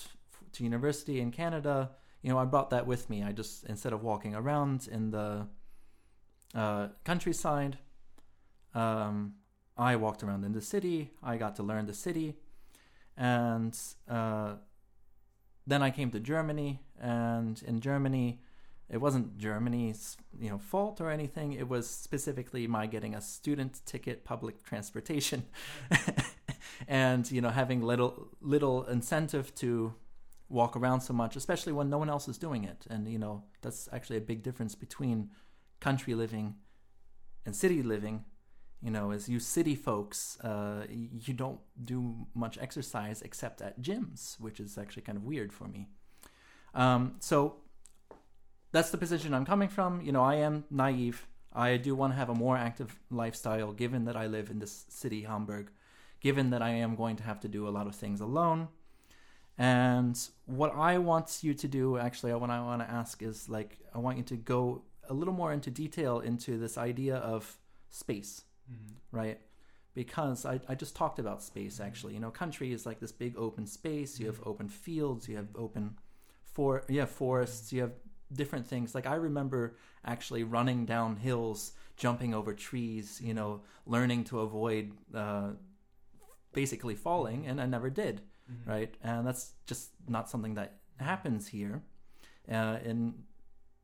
to 0.53 0.63
university 0.63 1.19
in 1.19 1.31
Canada, 1.31 1.91
you 2.21 2.29
know, 2.29 2.37
I 2.37 2.45
brought 2.45 2.69
that 2.71 2.87
with 2.87 3.09
me. 3.09 3.23
I 3.23 3.31
just 3.31 3.65
instead 3.65 3.93
of 3.93 4.03
walking 4.03 4.35
around 4.35 4.87
in 4.91 5.11
the 5.11 5.47
uh, 6.55 6.87
countryside. 7.03 7.77
Um, 8.73 9.33
I 9.77 9.95
walked 9.95 10.23
around 10.23 10.43
in 10.43 10.53
the 10.53 10.61
city. 10.61 11.11
I 11.21 11.37
got 11.37 11.55
to 11.57 11.63
learn 11.63 11.85
the 11.85 11.93
city, 11.93 12.35
and 13.15 13.77
uh, 14.09 14.55
then 15.67 15.83
I 15.83 15.91
came 15.91 16.09
to 16.11 16.19
Germany. 16.19 16.79
And 16.99 17.61
in 17.67 17.79
Germany, 17.79 18.41
it 18.89 18.97
wasn't 18.97 19.37
Germany's 19.37 20.17
you 20.39 20.49
know 20.49 20.57
fault 20.57 21.01
or 21.01 21.09
anything. 21.09 21.53
It 21.53 21.67
was 21.67 21.89
specifically 21.89 22.67
my 22.67 22.87
getting 22.87 23.15
a 23.15 23.21
student 23.21 23.81
ticket, 23.85 24.23
public 24.23 24.63
transportation, 24.63 25.45
and 26.87 27.29
you 27.31 27.41
know 27.41 27.49
having 27.49 27.81
little 27.81 28.29
little 28.41 28.83
incentive 28.85 29.53
to 29.55 29.93
walk 30.49 30.77
around 30.77 31.01
so 31.01 31.13
much, 31.13 31.35
especially 31.35 31.73
when 31.73 31.89
no 31.89 31.97
one 31.97 32.09
else 32.09 32.27
is 32.27 32.37
doing 32.37 32.63
it. 32.63 32.85
And 32.89 33.07
you 33.07 33.19
know 33.19 33.43
that's 33.61 33.89
actually 33.91 34.17
a 34.17 34.21
big 34.21 34.43
difference 34.43 34.75
between 34.75 35.29
country 35.79 36.15
living 36.15 36.55
and 37.45 37.55
city 37.55 37.83
living 37.83 38.25
you 38.81 38.91
know 38.91 39.11
as 39.11 39.27
you 39.27 39.39
city 39.39 39.75
folks 39.75 40.39
uh, 40.41 40.85
you 40.89 41.33
don't 41.33 41.59
do 41.83 42.27
much 42.35 42.57
exercise 42.59 43.21
except 43.21 43.61
at 43.61 43.81
gyms 43.81 44.39
which 44.39 44.59
is 44.59 44.77
actually 44.77 45.01
kind 45.01 45.17
of 45.17 45.23
weird 45.23 45.51
for 45.51 45.67
me 45.67 45.87
um, 46.73 47.15
so 47.19 47.57
that's 48.71 48.89
the 48.89 48.97
position 48.97 49.33
i'm 49.33 49.45
coming 49.45 49.69
from 49.69 50.01
you 50.01 50.11
know 50.11 50.23
i 50.23 50.35
am 50.35 50.63
naive 50.69 51.27
i 51.53 51.77
do 51.77 51.95
want 51.95 52.13
to 52.13 52.17
have 52.17 52.29
a 52.29 52.35
more 52.35 52.57
active 52.57 52.99
lifestyle 53.09 53.71
given 53.71 54.05
that 54.05 54.15
i 54.15 54.27
live 54.27 54.49
in 54.49 54.59
this 54.59 54.85
city 54.89 55.23
hamburg 55.23 55.69
given 56.19 56.49
that 56.49 56.61
i 56.61 56.69
am 56.69 56.95
going 56.95 57.15
to 57.15 57.23
have 57.23 57.39
to 57.39 57.47
do 57.47 57.67
a 57.67 57.69
lot 57.69 57.87
of 57.87 57.95
things 57.95 58.21
alone 58.21 58.67
and 59.57 60.29
what 60.45 60.73
i 60.75 60.97
want 60.97 61.39
you 61.41 61.53
to 61.53 61.67
do 61.67 61.97
actually 61.97 62.33
what 62.33 62.49
i 62.49 62.59
want 62.59 62.81
to 62.81 62.89
ask 62.89 63.21
is 63.21 63.49
like 63.49 63.79
i 63.95 63.97
want 63.97 64.17
you 64.17 64.23
to 64.23 64.35
go 64.35 64.83
a 65.09 65.13
little 65.13 65.33
more 65.33 65.53
into 65.53 65.71
detail 65.71 66.19
into 66.19 66.57
this 66.57 66.77
idea 66.77 67.15
of 67.17 67.57
space, 67.89 68.43
mm-hmm. 68.71 68.93
right? 69.11 69.39
Because 69.93 70.45
I, 70.45 70.59
I 70.67 70.75
just 70.75 70.95
talked 70.95 71.19
about 71.19 71.41
space 71.41 71.75
mm-hmm. 71.75 71.83
actually. 71.83 72.13
You 72.13 72.19
know, 72.19 72.31
country 72.31 72.71
is 72.71 72.85
like 72.85 72.99
this 72.99 73.11
big 73.11 73.37
open 73.37 73.65
space. 73.65 74.19
You 74.19 74.27
have 74.27 74.39
mm-hmm. 74.39 74.49
open 74.49 74.69
fields. 74.69 75.27
You 75.27 75.37
have 75.37 75.47
open 75.55 75.97
for 76.43 76.83
you 76.87 76.99
have 76.99 77.09
forests. 77.09 77.71
You 77.73 77.81
have 77.81 77.93
different 78.33 78.67
things. 78.67 78.93
Like 78.95 79.07
I 79.07 79.15
remember 79.15 79.75
actually 80.05 80.43
running 80.43 80.85
down 80.85 81.17
hills, 81.17 81.73
jumping 81.95 82.33
over 82.33 82.53
trees. 82.53 83.21
You 83.23 83.33
know, 83.33 83.61
learning 83.85 84.25
to 84.25 84.39
avoid 84.41 84.91
uh, 85.13 85.51
basically 86.53 86.95
falling, 86.95 87.47
and 87.47 87.59
I 87.61 87.65
never 87.65 87.89
did. 87.89 88.21
Right, 88.65 88.95
and 89.03 89.27
that's 89.27 89.51
just 89.65 89.89
not 90.07 90.29
something 90.29 90.53
that 90.53 90.77
happens 90.99 91.49
here. 91.49 91.83
Uh, 92.49 92.77
in 92.83 93.25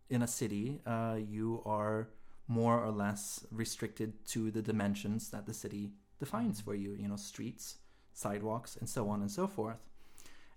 in 0.10 0.22
a 0.22 0.28
city, 0.28 0.80
uh, 0.86 1.18
you 1.20 1.62
are 1.66 2.08
more 2.48 2.84
or 2.84 2.92
less 2.92 3.46
restricted 3.52 4.26
to 4.28 4.52
the 4.52 4.62
dimensions 4.62 5.30
that 5.32 5.46
the 5.46 5.54
city 5.54 5.92
defines 6.20 6.62
for 6.62 6.76
you. 6.76 6.94
You 6.94 7.10
know, 7.10 7.18
streets, 7.18 7.78
sidewalks, 8.14 8.78
and 8.78 8.88
so 8.88 9.10
on 9.10 9.22
and 9.22 9.30
so 9.30 9.48
forth. 9.48 9.80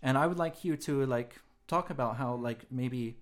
And 0.02 0.16
I 0.16 0.26
would 0.26 0.38
like 0.38 0.64
you 0.64 0.76
to 0.76 1.04
like 1.06 1.40
talk 1.66 1.90
about 1.90 2.16
how 2.16 2.34
like 2.34 2.70
maybe 2.70 3.18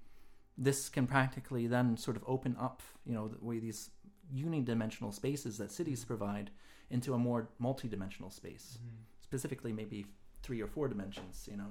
this 0.56 0.88
can 0.88 1.06
practically 1.06 1.66
then 1.66 1.96
sort 1.96 2.16
of 2.16 2.24
open 2.26 2.56
up, 2.60 2.82
you 3.04 3.14
know, 3.14 3.28
the 3.28 3.44
way 3.44 3.58
these 3.58 3.90
unidimensional 4.34 5.12
spaces 5.12 5.58
that 5.58 5.70
cities 5.70 6.04
provide 6.04 6.50
into 6.90 7.14
a 7.14 7.18
more 7.18 7.48
multidimensional 7.60 8.32
space, 8.32 8.78
specifically 9.20 9.72
maybe 9.72 10.06
three 10.42 10.60
or 10.60 10.66
four 10.66 10.88
dimensions. 10.88 11.48
You 11.50 11.58
know. 11.58 11.70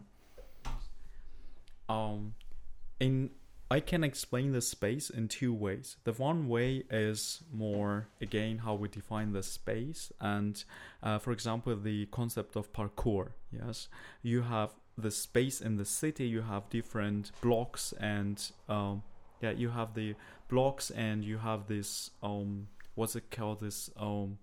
um 1.89 2.33
in 2.99 3.29
i 3.71 3.79
can 3.79 4.03
explain 4.03 4.51
the 4.51 4.61
space 4.61 5.09
in 5.09 5.27
two 5.27 5.53
ways. 5.53 5.97
The 6.03 6.13
one 6.13 6.47
way 6.47 6.83
is 6.91 7.41
more 7.51 8.07
again 8.21 8.59
how 8.59 8.75
we 8.75 8.87
define 8.87 9.33
the 9.33 9.43
space 9.43 10.11
and 10.19 10.63
uh, 11.01 11.17
for 11.17 11.31
example 11.31 11.75
the 11.75 12.05
concept 12.07 12.55
of 12.55 12.71
parkour. 12.71 13.31
Yes? 13.51 13.87
You 14.21 14.43
have 14.43 14.71
the 14.97 15.11
space 15.11 15.59
in 15.61 15.77
the 15.77 15.85
city 15.85 16.27
you 16.27 16.41
have 16.41 16.69
different 16.69 17.31
blocks 17.41 17.93
and 17.99 18.51
um 18.69 19.03
yeah 19.41 19.51
you 19.51 19.69
have 19.69 19.93
the 19.95 20.15
blocks 20.49 20.91
and 20.91 21.23
you 21.23 21.39
have 21.39 21.67
this 21.67 22.11
um 22.21 22.67
what's 22.95 23.15
it 23.15 23.31
called 23.31 23.59
this 23.59 23.89
um 23.97 24.37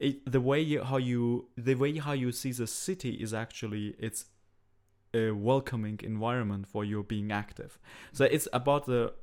it, 0.00 0.30
the 0.30 0.40
way 0.40 0.60
you, 0.60 0.82
how 0.82 0.96
you 0.96 1.46
the 1.56 1.74
way 1.74 1.96
how 1.98 2.12
you 2.12 2.32
see 2.32 2.52
the 2.52 2.66
city 2.66 3.10
is 3.14 3.32
actually 3.32 3.94
it's 3.98 4.26
a 5.14 5.30
welcoming 5.30 6.00
environment 6.02 6.66
for 6.66 6.84
you 6.84 7.02
being 7.04 7.30
active. 7.30 7.78
So 8.12 8.24
it's 8.24 8.48
about 8.52 8.86
the 8.86 9.14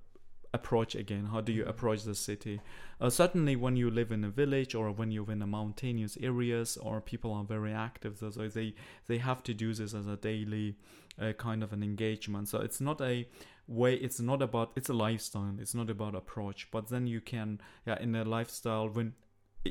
approach 0.53 0.95
again. 0.95 1.25
How 1.25 1.41
do 1.41 1.51
you 1.51 1.65
approach 1.65 2.03
the 2.03 2.15
city? 2.15 2.61
Uh, 2.99 3.09
certainly, 3.09 3.55
when 3.55 3.75
you 3.75 3.89
live 3.89 4.11
in 4.11 4.23
a 4.23 4.29
village 4.29 4.75
or 4.75 4.91
when 4.91 5.11
you're 5.11 5.31
in 5.31 5.41
a 5.41 5.47
mountainous 5.47 6.17
areas 6.21 6.77
or 6.77 7.01
people 7.01 7.33
are 7.33 7.43
very 7.43 7.73
active, 7.73 8.17
so 8.17 8.29
so 8.29 8.47
they 8.47 8.73
they 9.07 9.17
have 9.17 9.43
to 9.43 9.53
do 9.53 9.73
this 9.73 9.93
as 9.93 10.07
a 10.07 10.17
daily 10.17 10.75
uh, 11.19 11.33
kind 11.33 11.63
of 11.63 11.73
an 11.73 11.83
engagement. 11.83 12.47
So 12.47 12.59
it's 12.59 12.81
not 12.81 13.01
a 13.01 13.27
way. 13.67 13.95
It's 13.95 14.19
not 14.19 14.41
about. 14.41 14.71
It's 14.75 14.89
a 14.89 14.93
lifestyle. 14.93 15.55
It's 15.59 15.73
not 15.73 15.89
about 15.89 16.15
approach. 16.15 16.69
But 16.71 16.89
then 16.89 17.07
you 17.07 17.21
can, 17.21 17.61
yeah, 17.85 17.99
in 17.99 18.15
a 18.15 18.23
lifestyle 18.23 18.89
when 18.89 19.13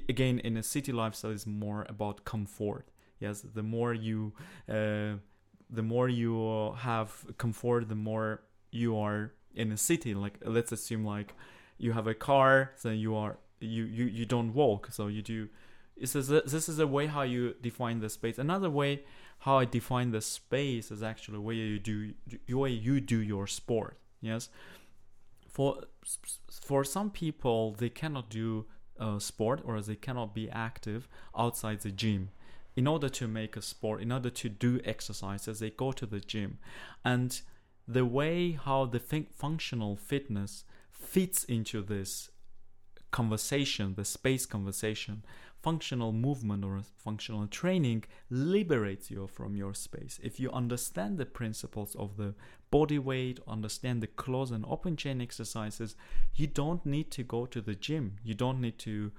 again 0.08 0.38
in 0.38 0.56
a 0.56 0.62
city 0.62 0.92
lifestyle 0.92 1.32
is 1.32 1.46
more 1.46 1.84
about 1.88 2.24
comfort. 2.24 2.90
Yes, 3.18 3.42
the 3.42 3.62
more 3.62 3.92
you. 3.94 4.32
Uh, 4.68 5.16
the 5.72 5.82
more 5.84 6.08
you 6.08 6.74
have 6.78 7.24
comfort, 7.38 7.88
the 7.88 7.94
more 7.94 8.42
you 8.72 8.96
are 8.98 9.32
in 9.54 9.72
a 9.72 9.76
city. 9.76 10.14
Like 10.14 10.38
let's 10.44 10.72
assume 10.72 11.04
like 11.04 11.34
you 11.78 11.92
have 11.92 12.06
a 12.06 12.14
car, 12.14 12.72
so 12.76 12.90
you 12.90 13.14
are 13.14 13.38
you 13.60 13.84
you 13.84 14.04
you 14.06 14.26
don't 14.26 14.54
walk, 14.54 14.88
so 14.90 15.06
you 15.08 15.22
do. 15.22 15.48
This 15.96 16.16
is 16.16 16.30
a, 16.30 16.40
this 16.42 16.68
is 16.68 16.78
a 16.78 16.86
way 16.86 17.06
how 17.06 17.22
you 17.22 17.54
define 17.60 18.00
the 18.00 18.08
space. 18.08 18.38
Another 18.38 18.70
way 18.70 19.02
how 19.40 19.58
I 19.58 19.64
define 19.64 20.10
the 20.10 20.20
space 20.20 20.90
is 20.90 21.02
actually 21.02 21.38
where 21.38 21.54
you 21.54 21.78
do 21.78 22.14
the 22.46 22.54
way 22.54 22.70
you 22.70 23.00
do 23.00 23.18
your 23.18 23.46
sport. 23.46 23.98
Yes, 24.20 24.48
for 25.48 25.84
for 26.50 26.84
some 26.84 27.10
people 27.10 27.72
they 27.72 27.90
cannot 27.90 28.30
do 28.30 28.66
uh, 28.98 29.18
sport 29.18 29.60
or 29.64 29.80
they 29.80 29.96
cannot 29.96 30.34
be 30.34 30.50
active 30.50 31.08
outside 31.36 31.80
the 31.80 31.90
gym 31.90 32.30
in 32.76 32.86
order 32.86 33.08
to 33.08 33.26
make 33.26 33.56
a 33.56 33.62
sport, 33.62 34.00
in 34.00 34.12
order 34.12 34.30
to 34.30 34.48
do 34.48 34.80
exercises, 34.84 35.58
they 35.58 35.70
go 35.70 35.92
to 35.92 36.06
the 36.06 36.20
gym. 36.20 36.58
And 37.04 37.40
the 37.92 38.04
way 38.04 38.52
how 38.52 38.86
the 38.86 39.00
fun- 39.00 39.26
functional 39.32 39.96
fitness 39.96 40.64
fits 40.90 41.44
into 41.44 41.82
this 41.82 42.30
conversation, 43.10 43.94
the 43.94 44.04
space 44.04 44.46
conversation, 44.46 45.24
functional 45.60 46.12
movement 46.12 46.64
or 46.64 46.80
functional 46.96 47.46
training 47.46 48.04
liberates 48.30 49.10
you 49.10 49.26
from 49.26 49.56
your 49.56 49.74
space. 49.74 50.20
If 50.22 50.38
you 50.40 50.50
understand 50.52 51.18
the 51.18 51.26
principles 51.26 51.94
of 51.96 52.16
the 52.16 52.34
body 52.70 52.98
weight, 52.98 53.40
understand 53.46 54.02
the 54.02 54.06
close 54.06 54.50
and 54.50 54.64
open 54.68 54.96
chain 54.96 55.20
exercises, 55.20 55.96
you 56.34 56.46
don't 56.46 56.86
need 56.86 57.10
to 57.10 57.22
go 57.22 57.44
to 57.46 57.60
the 57.60 57.74
gym. 57.74 58.16
You 58.22 58.34
don't 58.34 58.60
need 58.60 58.78
to 58.80 59.12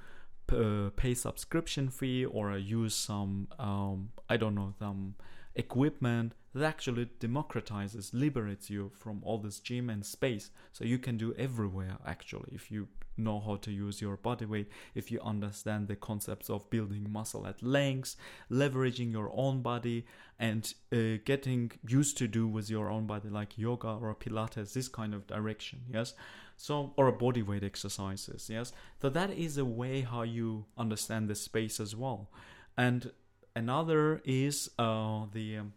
uh, 0.51 0.89
pay 0.95 1.13
subscription 1.13 1.89
fee 1.89 2.25
or 2.25 2.57
use 2.57 2.95
some 2.95 3.47
um, 3.59 4.09
I 4.29 4.37
don't 4.37 4.55
know 4.55 4.73
some 4.79 5.15
equipment 5.55 6.33
that 6.53 6.63
actually 6.63 7.05
democratizes, 7.20 8.12
liberates 8.13 8.70
you 8.70 8.91
from 8.93 9.22
all 9.24 9.38
this 9.38 9.60
gym 9.60 9.89
and 9.89 10.05
space. 10.05 10.51
So 10.74 10.84
you 10.84 11.00
can 11.00 11.17
do 11.17 11.34
everywhere 11.38 11.98
actually 12.05 12.50
if 12.53 12.72
you 12.72 12.88
know 13.17 13.39
how 13.39 13.55
to 13.58 13.72
use 13.72 14.01
your 14.01 14.17
body 14.17 14.46
weight, 14.46 14.70
if 14.96 15.12
you 15.12 15.20
understand 15.22 15.88
the 15.88 15.96
concepts 15.96 16.50
of 16.50 16.70
building 16.70 17.08
muscle 17.10 17.48
at 17.48 17.62
lengths, 17.62 18.15
leveraging 18.50 19.12
your 19.12 19.31
own 19.34 19.62
body, 19.62 20.05
and 20.39 20.74
uh, 20.91 21.20
getting 21.25 21.72
used 21.88 22.17
to 22.17 22.27
do 22.27 22.48
with 22.48 22.70
your 22.70 22.89
own 22.89 23.05
body, 23.05 23.29
like 23.29 23.58
yoga 23.58 23.89
or 24.01 24.15
Pilates, 24.15 24.74
this 24.74 24.88
kind 24.88 25.13
of 25.13 25.27
direction, 25.27 25.81
yes. 25.91 26.13
So, 26.58 26.93
or 26.96 27.12
body 27.12 27.41
weight 27.41 27.63
exercises, 27.63 28.50
yes. 28.50 28.72
So 29.01 29.10
that 29.10 29.31
is 29.31 29.58
a 29.58 29.65
way 29.65 30.01
how 30.01 30.22
you 30.24 30.65
understand 30.77 31.27
the 31.27 31.36
space 31.36 31.79
as 31.79 31.96
well. 31.96 32.29
And 32.77 33.12
another 33.55 34.22
is 34.25 34.70
uh, 34.77 35.25
the. 35.31 35.58
Um, 35.58 35.74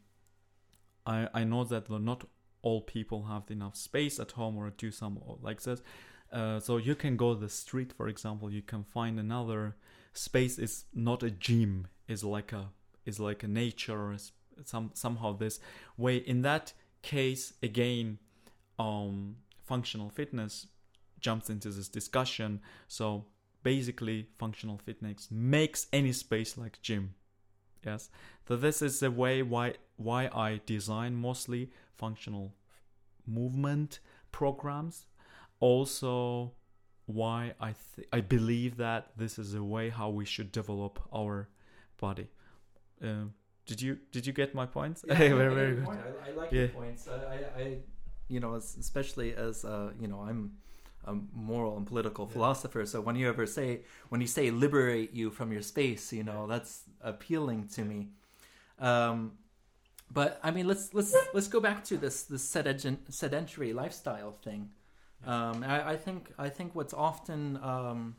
I 1.07 1.29
I 1.33 1.45
know 1.45 1.65
that 1.65 1.91
not 1.91 2.25
all 2.63 2.81
people 2.81 3.25
have 3.25 3.51
enough 3.51 3.77
space 3.77 4.19
at 4.19 4.33
home 4.33 4.57
or 4.57 4.71
do 4.71 4.91
some 4.91 5.21
like 5.43 5.63
this. 5.63 5.83
Uh, 6.33 6.59
so 6.59 6.79
you 6.79 6.95
can 6.95 7.17
go 7.17 7.35
the 7.35 7.49
street, 7.49 7.93
for 7.93 8.09
example. 8.09 8.51
You 8.51 8.63
can 8.63 8.83
find 8.83 9.21
another 9.21 9.77
space. 10.13 10.59
Is 10.59 10.85
not 10.95 11.23
a 11.23 11.31
gym. 11.31 11.87
Is 12.09 12.25
like 12.25 12.53
a 12.53 12.71
is 13.05 13.21
like 13.21 13.43
a 13.43 13.49
nature. 13.49 14.17
Some 14.65 14.91
somehow 14.95 15.37
this 15.37 15.61
way. 15.97 16.17
In 16.17 16.43
that 16.43 16.73
case, 17.03 17.53
again, 17.63 18.19
um, 18.79 19.37
functional 19.63 20.11
fitness 20.11 20.67
jumps 21.21 21.51
into 21.51 21.71
this 21.71 21.89
discussion. 21.89 22.61
So 22.89 23.27
basically, 23.63 24.29
functional 24.39 24.79
fitness 24.79 25.29
makes 25.31 25.87
any 25.93 26.13
space 26.13 26.57
like 26.57 26.81
gym. 26.83 27.15
Yes. 27.85 28.11
So 28.49 28.57
this 28.57 28.83
is 28.83 29.01
the 29.01 29.11
way 29.11 29.43
why 29.43 29.75
why 29.97 30.29
I 30.35 30.61
design 30.67 31.15
mostly 31.15 31.71
functional 31.95 32.55
movement 33.27 34.01
programs 34.33 35.07
also 35.61 36.53
why 37.07 37.55
I 37.61 37.75
th- 37.95 38.09
I 38.13 38.21
believe 38.21 38.77
that 38.79 39.11
this 39.17 39.39
is 39.39 39.55
a 39.55 39.63
way 39.63 39.91
how 39.91 40.09
we 40.11 40.25
should 40.25 40.53
develop 40.53 40.99
our 41.15 41.49
body. 42.01 42.29
Uh, 43.03 43.27
did 43.67 43.81
you 43.81 43.99
did 44.11 44.27
you 44.27 44.33
get 44.33 44.55
my 44.55 44.67
points? 44.67 45.05
Yeah, 45.07 45.15
very 45.43 45.55
very 45.55 45.75
good. 45.77 45.89
I, 45.89 46.29
I, 46.29 46.31
like 46.33 46.53
yeah. 46.53 46.61
your 46.61 46.69
points. 46.69 47.09
I, 47.09 47.61
I, 47.61 47.77
you 48.29 48.41
know 48.41 48.55
especially 48.55 49.35
as 49.35 49.65
uh, 49.65 49.91
you 50.01 50.09
know 50.09 50.21
I'm 50.21 50.53
a 51.07 51.15
moral 51.35 51.77
and 51.77 51.87
political 51.87 52.27
yeah. 52.27 52.33
philosopher. 52.33 52.87
So 52.87 53.01
when 53.01 53.17
you 53.17 53.29
ever 53.29 53.47
say 53.47 53.81
when 54.09 54.21
you 54.21 54.27
say 54.27 54.51
liberate 54.51 55.13
you 55.15 55.31
from 55.31 55.53
your 55.53 55.63
space, 55.63 56.13
you 56.13 56.25
know 56.25 56.47
that's 56.47 56.85
appealing 57.03 57.69
to 57.75 57.85
me. 57.85 58.09
Um, 58.79 59.33
but 60.15 60.39
I 60.43 60.53
mean, 60.53 60.69
let's 60.69 60.95
let's 60.95 61.15
let's 61.35 61.49
go 61.49 61.61
back 61.61 61.85
to 61.85 61.97
this 61.97 62.23
this 62.23 62.45
sedentary 62.45 63.73
lifestyle 63.73 64.33
thing. 64.33 64.71
Um, 65.27 65.65
I, 65.65 65.93
I, 65.93 65.97
think 65.97 66.33
I 66.39 66.51
think 66.51 66.75
what's 66.75 66.93
often 66.93 67.59
um, 67.63 68.17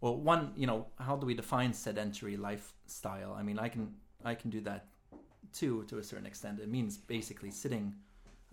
well, 0.00 0.16
one, 0.16 0.52
you 0.54 0.66
know, 0.66 0.86
how 0.98 1.16
do 1.16 1.24
we 1.24 1.32
define 1.32 1.72
sedentary 1.72 2.36
lifestyle? 2.36 3.32
I 3.32 3.42
mean, 3.42 3.58
I 3.58 3.68
can 3.68 3.94
I 4.24 4.34
can 4.34 4.50
do 4.50 4.60
that 4.60 4.86
too 5.52 5.84
to 5.88 5.98
a 5.98 6.04
certain 6.04 6.26
extent. 6.26 6.60
It 6.60 6.68
means 6.68 6.96
basically 6.96 7.50
sitting 7.50 7.94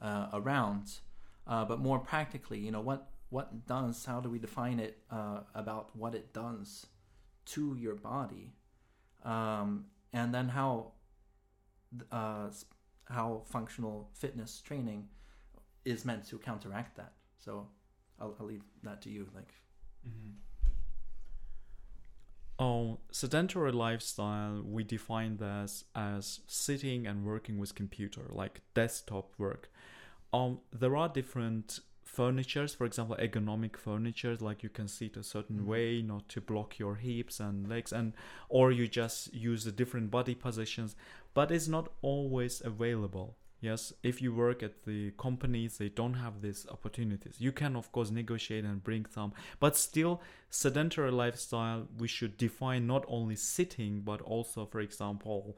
uh, 0.01 0.27
around, 0.33 0.99
uh, 1.45 1.65
but 1.65 1.79
more 1.79 1.99
practically, 1.99 2.57
you 2.57 2.71
know, 2.71 2.81
what 2.81 3.09
what 3.29 3.67
does? 3.67 4.05
How 4.05 4.19
do 4.19 4.29
we 4.29 4.39
define 4.39 4.79
it? 4.79 4.97
Uh, 5.11 5.41
about 5.53 5.95
what 5.95 6.15
it 6.15 6.33
does 6.33 6.87
to 7.47 7.75
your 7.77 7.95
body, 7.95 8.53
um, 9.23 9.85
and 10.13 10.33
then 10.33 10.49
how 10.49 10.93
uh, 12.11 12.49
how 13.05 13.41
functional 13.45 14.09
fitness 14.13 14.61
training 14.61 15.07
is 15.85 16.05
meant 16.05 16.27
to 16.27 16.37
counteract 16.37 16.95
that. 16.97 17.13
So 17.37 17.67
I'll, 18.19 18.35
I'll 18.39 18.45
leave 18.45 18.63
that 18.83 19.01
to 19.03 19.09
you. 19.09 19.27
Like, 19.35 19.53
mm-hmm. 20.07 20.31
oh, 22.59 22.99
sedentary 23.11 23.71
lifestyle 23.71 24.61
we 24.63 24.83
define 24.83 25.39
as 25.41 25.85
as 25.95 26.41
sitting 26.47 27.07
and 27.07 27.25
working 27.25 27.57
with 27.59 27.75
computer, 27.75 28.29
like 28.29 28.61
desktop 28.73 29.33
work. 29.37 29.71
Um, 30.33 30.59
there 30.71 30.95
are 30.95 31.09
different 31.09 31.81
furnitures, 32.03 32.73
for 32.73 32.85
example, 32.85 33.15
ergonomic 33.19 33.77
furniture, 33.77 34.35
like 34.39 34.63
you 34.63 34.69
can 34.69 34.87
sit 34.87 35.15
a 35.15 35.23
certain 35.23 35.59
mm-hmm. 35.59 35.69
way, 35.69 36.01
not 36.01 36.27
to 36.29 36.41
block 36.41 36.77
your 36.77 36.95
hips 36.95 37.39
and 37.39 37.69
legs, 37.69 37.93
and 37.93 38.13
or 38.49 38.71
you 38.71 38.87
just 38.87 39.33
use 39.33 39.63
the 39.63 39.71
different 39.71 40.11
body 40.11 40.35
positions, 40.35 40.95
but 41.33 41.51
it's 41.51 41.67
not 41.67 41.89
always 42.01 42.61
available. 42.63 43.35
Yes, 43.61 43.93
if 44.01 44.23
you 44.23 44.33
work 44.33 44.63
at 44.63 44.85
the 44.85 45.11
companies, 45.11 45.77
they 45.77 45.89
don't 45.89 46.15
have 46.15 46.41
these 46.41 46.65
opportunities. 46.71 47.35
You 47.37 47.51
can, 47.51 47.75
of 47.75 47.91
course, 47.91 48.09
negotiate 48.09 48.65
and 48.65 48.83
bring 48.83 49.05
some, 49.05 49.33
but 49.59 49.77
still, 49.77 50.21
sedentary 50.49 51.11
lifestyle, 51.11 51.87
we 51.99 52.07
should 52.07 52.37
define 52.37 52.87
not 52.87 53.05
only 53.07 53.35
sitting, 53.35 54.01
but 54.01 54.19
also, 54.21 54.65
for 54.65 54.79
example, 54.79 55.55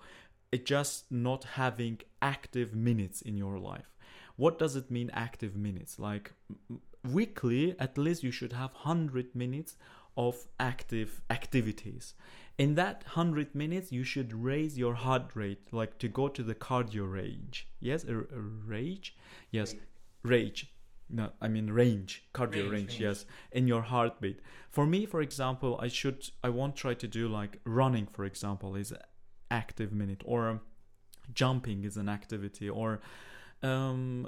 just 0.65 1.09
not 1.11 1.45
having 1.45 1.99
active 2.21 2.75
minutes 2.75 3.21
in 3.21 3.37
your 3.37 3.57
life. 3.57 3.95
What 4.35 4.59
does 4.59 4.75
it 4.75 4.91
mean, 4.91 5.09
active 5.13 5.55
minutes? 5.55 5.97
Like 5.97 6.33
weekly, 7.09 7.75
at 7.79 7.97
least 7.97 8.21
you 8.23 8.31
should 8.31 8.53
have 8.53 8.73
100 8.73 9.33
minutes 9.33 9.75
of 10.17 10.45
active 10.59 11.21
activities 11.29 12.13
in 12.57 12.75
that 12.75 13.03
100 13.03 13.55
minutes 13.55 13.91
you 13.91 14.03
should 14.03 14.33
raise 14.33 14.77
your 14.77 14.93
heart 14.93 15.31
rate 15.33 15.67
like 15.71 15.97
to 15.99 16.07
go 16.07 16.27
to 16.27 16.43
the 16.43 16.55
cardio 16.55 17.11
range. 17.11 17.67
Yes? 17.79 18.03
A, 18.03 18.19
a 18.19 18.41
rage? 18.65 19.15
Yes. 19.51 19.75
Rage. 20.23 20.71
No 21.09 21.31
i 21.41 21.47
mean 21.47 21.69
range. 21.69 22.23
Cardio 22.33 22.63
range, 22.63 22.71
range, 22.71 22.99
yes. 22.99 23.25
In 23.51 23.67
your 23.67 23.81
heartbeat. 23.81 24.39
For 24.69 24.85
me 24.85 25.05
for 25.05 25.21
example 25.21 25.79
i 25.81 25.87
should 25.87 26.29
i 26.43 26.49
won't 26.49 26.75
try 26.75 26.93
to 26.93 27.07
do 27.07 27.27
like 27.27 27.59
running 27.65 28.07
for 28.07 28.25
example 28.25 28.75
is 28.75 28.93
active 29.51 29.91
minute 29.91 30.21
or 30.25 30.61
jumping 31.33 31.83
is 31.83 31.97
an 31.97 32.09
activity 32.09 32.69
or 32.69 33.01
um 33.61 34.27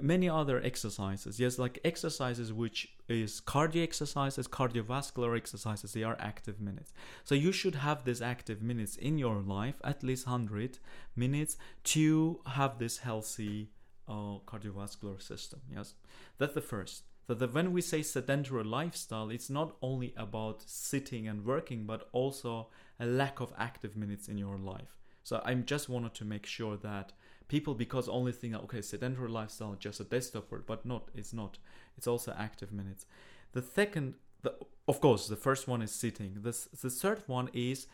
many 0.00 0.28
other 0.28 0.62
exercises. 0.62 1.40
Yes 1.40 1.58
like 1.58 1.78
exercises 1.84 2.52
which 2.52 2.92
is 3.08 3.40
cardio 3.40 3.82
exercises 3.82 4.46
cardiovascular 4.46 5.36
exercises 5.36 5.92
they 5.92 6.02
are 6.02 6.16
active 6.20 6.60
minutes. 6.60 6.92
So 7.24 7.34
you 7.34 7.52
should 7.52 7.76
have 7.76 8.04
these 8.04 8.20
active 8.20 8.62
minutes 8.62 8.96
in 8.96 9.18
your 9.18 9.40
life 9.40 9.76
at 9.82 10.02
least 10.02 10.26
100 10.26 10.78
minutes 11.16 11.56
to 11.84 12.40
have 12.46 12.78
this 12.78 12.98
healthy 12.98 13.70
uh, 14.08 14.38
cardiovascular 14.46 15.20
system. 15.22 15.60
Yes? 15.74 15.94
That's 16.38 16.54
the 16.54 16.60
first. 16.60 17.04
So 17.26 17.34
that 17.34 17.54
when 17.54 17.72
we 17.72 17.80
say 17.80 18.02
sedentary 18.02 18.64
lifestyle 18.64 19.30
it's 19.30 19.48
not 19.48 19.76
only 19.80 20.12
about 20.16 20.62
sitting 20.66 21.28
and 21.28 21.46
working 21.46 21.84
but 21.86 22.08
also 22.12 22.68
a 23.00 23.06
lack 23.06 23.40
of 23.40 23.54
active 23.56 23.96
minutes 23.96 24.28
in 24.28 24.36
your 24.36 24.58
life. 24.58 24.98
So 25.24 25.40
i 25.44 25.54
just 25.54 25.88
wanted 25.88 26.14
to 26.14 26.24
make 26.24 26.46
sure 26.46 26.76
that 26.78 27.12
people 27.52 27.74
because 27.74 28.08
only 28.08 28.32
think 28.32 28.54
okay 28.54 28.80
sedentary 28.80 29.28
lifestyle 29.28 29.74
just 29.78 30.00
a 30.00 30.04
desktop 30.04 30.50
work 30.50 30.64
but 30.66 30.86
not 30.86 31.02
it's 31.14 31.34
not. 31.34 31.58
It's 31.98 32.06
also 32.06 32.30
active 32.48 32.72
minutes. 32.72 33.04
The 33.52 33.60
second 33.60 34.14
the, 34.40 34.54
of 34.88 34.96
course 35.02 35.28
the 35.28 35.36
first 35.36 35.68
one 35.68 35.82
is 35.82 35.92
sitting. 36.04 36.30
The, 36.46 36.54
the 36.84 36.88
third 37.02 37.20
one 37.26 37.48
is 37.52 37.88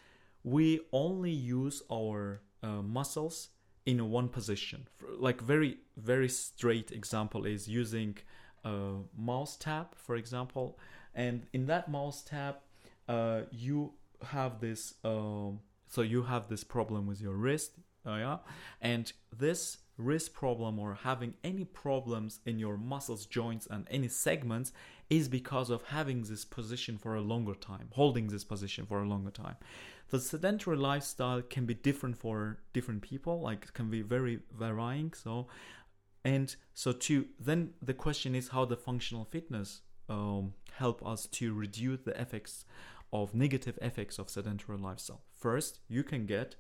we 0.45 0.67
only 0.93 1.33
use 1.33 1.83
our 1.91 2.41
uh, 2.63 2.83
muscles 2.99 3.49
in 3.85 3.97
one 4.19 4.29
position. 4.29 4.87
Like 5.27 5.41
very 5.41 5.79
very 5.97 6.29
straight 6.29 6.93
example 6.93 7.45
is 7.45 7.67
using 7.67 8.17
a 8.65 8.75
mouse 9.33 9.57
tab 9.57 9.87
for 9.97 10.15
example. 10.15 10.79
And 11.17 11.37
in 11.53 11.67
that 11.67 11.91
mouse 11.91 12.23
tab 12.23 12.55
uh, 13.09 13.41
you 13.51 13.95
have 14.35 14.61
this 14.61 14.95
um, 15.05 15.59
so 15.95 16.03
you 16.03 16.23
have 16.33 16.49
this 16.49 16.63
problem 16.63 17.09
with 17.09 17.21
your 17.21 17.35
wrist 17.35 17.73
uh, 18.07 18.17
yeah? 18.17 18.39
And 18.81 19.13
this 19.37 19.79
wrist 19.99 20.33
problem 20.33 20.79
or 20.79 20.95
having 21.03 21.35
any 21.43 21.65
problems 21.65 22.41
in 22.47 22.59
your 22.59 22.77
muscles 22.77 23.27
joints 23.27 23.67
and 23.69 23.87
any 23.91 24.09
segments 24.09 24.73
is 25.11 25.29
because 25.29 25.71
of 25.71 25.83
having 25.83 26.23
this 26.23 26.45
position 26.45 26.97
for 26.97 27.17
a 27.17 27.21
longer 27.21 27.55
time 27.55 27.89
holding 27.93 28.29
this 28.29 28.45
position 28.45 28.87
for 28.87 29.03
a 29.03 29.09
longer 29.09 29.31
time. 29.31 29.57
The 30.11 30.21
sedentary 30.21 30.77
lifestyle 30.77 31.43
can 31.43 31.67
be 31.67 31.75
different 31.75 32.17
for 32.17 32.59
different 32.73 33.03
people 33.03 33.41
like 33.41 33.73
can 33.75 33.91
be 33.91 34.03
very 34.03 34.39
varying 34.57 35.13
so 35.13 35.49
and 36.25 36.55
so 36.75 36.93
to 36.93 37.27
then 37.41 37.71
the 37.83 37.95
question 37.95 38.35
is 38.35 38.49
how 38.49 38.65
the 38.65 38.77
functional 38.77 39.25
fitness 39.25 39.83
um, 40.09 40.55
help 40.73 41.05
us 41.07 41.27
to 41.27 41.53
reduce 41.53 42.01
the 42.01 42.19
effects 42.19 42.65
of 43.13 43.35
negative 43.35 43.79
effects 43.83 44.19
of 44.19 44.31
sedentary 44.31 44.79
lifestyle. 44.79 45.23
First 45.37 45.81
you 45.89 46.03
can 46.03 46.25
get 46.27 46.57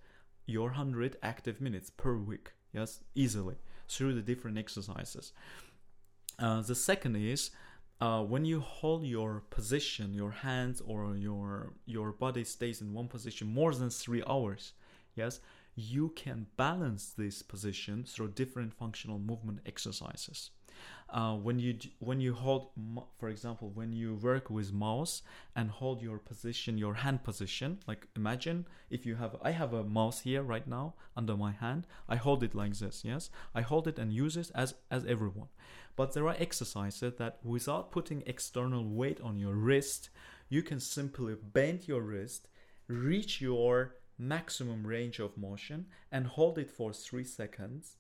your 0.48 0.70
100 0.70 1.16
active 1.22 1.60
minutes 1.60 1.90
per 1.90 2.16
week 2.16 2.52
yes 2.72 3.00
easily 3.14 3.56
through 3.88 4.14
the 4.14 4.22
different 4.22 4.58
exercises. 4.58 5.32
Uh, 6.38 6.60
the 6.60 6.74
second 6.74 7.16
is 7.16 7.50
uh, 8.00 8.22
when 8.22 8.44
you 8.44 8.60
hold 8.60 9.04
your 9.04 9.42
position 9.50 10.14
your 10.14 10.30
hands 10.30 10.80
or 10.80 11.16
your 11.16 11.72
your 11.84 12.12
body 12.12 12.44
stays 12.44 12.80
in 12.80 12.92
one 12.92 13.08
position 13.08 13.46
more 13.46 13.74
than 13.74 13.90
three 13.90 14.22
hours 14.28 14.72
yes 15.16 15.40
you 15.74 16.08
can 16.10 16.46
balance 16.56 17.12
this 17.16 17.42
position 17.42 18.04
through 18.04 18.28
different 18.28 18.72
functional 18.72 19.18
movement 19.18 19.60
exercises 19.66 20.50
uh, 21.10 21.34
when 21.34 21.58
you 21.58 21.76
when 22.00 22.20
you 22.20 22.34
hold 22.34 22.68
for 23.18 23.28
example 23.28 23.70
when 23.74 23.92
you 23.92 24.14
work 24.16 24.50
with 24.50 24.72
mouse 24.72 25.22
and 25.56 25.70
hold 25.70 26.02
your 26.02 26.18
position 26.18 26.76
your 26.76 26.94
hand 26.94 27.22
position 27.22 27.78
like 27.86 28.06
imagine 28.14 28.66
if 28.90 29.06
you 29.06 29.14
have 29.14 29.34
i 29.42 29.50
have 29.50 29.72
a 29.72 29.84
mouse 29.84 30.20
here 30.20 30.42
right 30.42 30.66
now 30.66 30.94
under 31.18 31.36
my 31.36 31.50
hand. 31.50 31.86
I 32.08 32.16
hold 32.16 32.42
it 32.42 32.54
like 32.54 32.78
this 32.78 33.02
yes? 33.04 33.28
I 33.54 33.60
hold 33.60 33.88
it 33.88 33.98
and 33.98 34.12
use 34.12 34.36
it 34.36 34.50
as 34.54 34.74
as 34.90 35.04
everyone. 35.04 35.48
But 35.96 36.14
there 36.14 36.28
are 36.28 36.36
exercises 36.38 37.14
that 37.18 37.40
without 37.42 37.90
putting 37.90 38.22
external 38.24 38.84
weight 38.84 39.20
on 39.20 39.36
your 39.36 39.54
wrist 39.54 40.10
you 40.48 40.62
can 40.62 40.80
simply 40.80 41.34
bend 41.34 41.88
your 41.88 42.00
wrist 42.00 42.48
reach 42.86 43.40
your 43.40 43.96
maximum 44.16 44.86
range 44.86 45.18
of 45.18 45.36
motion 45.36 45.86
and 46.10 46.26
hold 46.26 46.58
it 46.58 46.70
for 46.70 46.92
3 46.92 47.22
seconds 47.24 47.96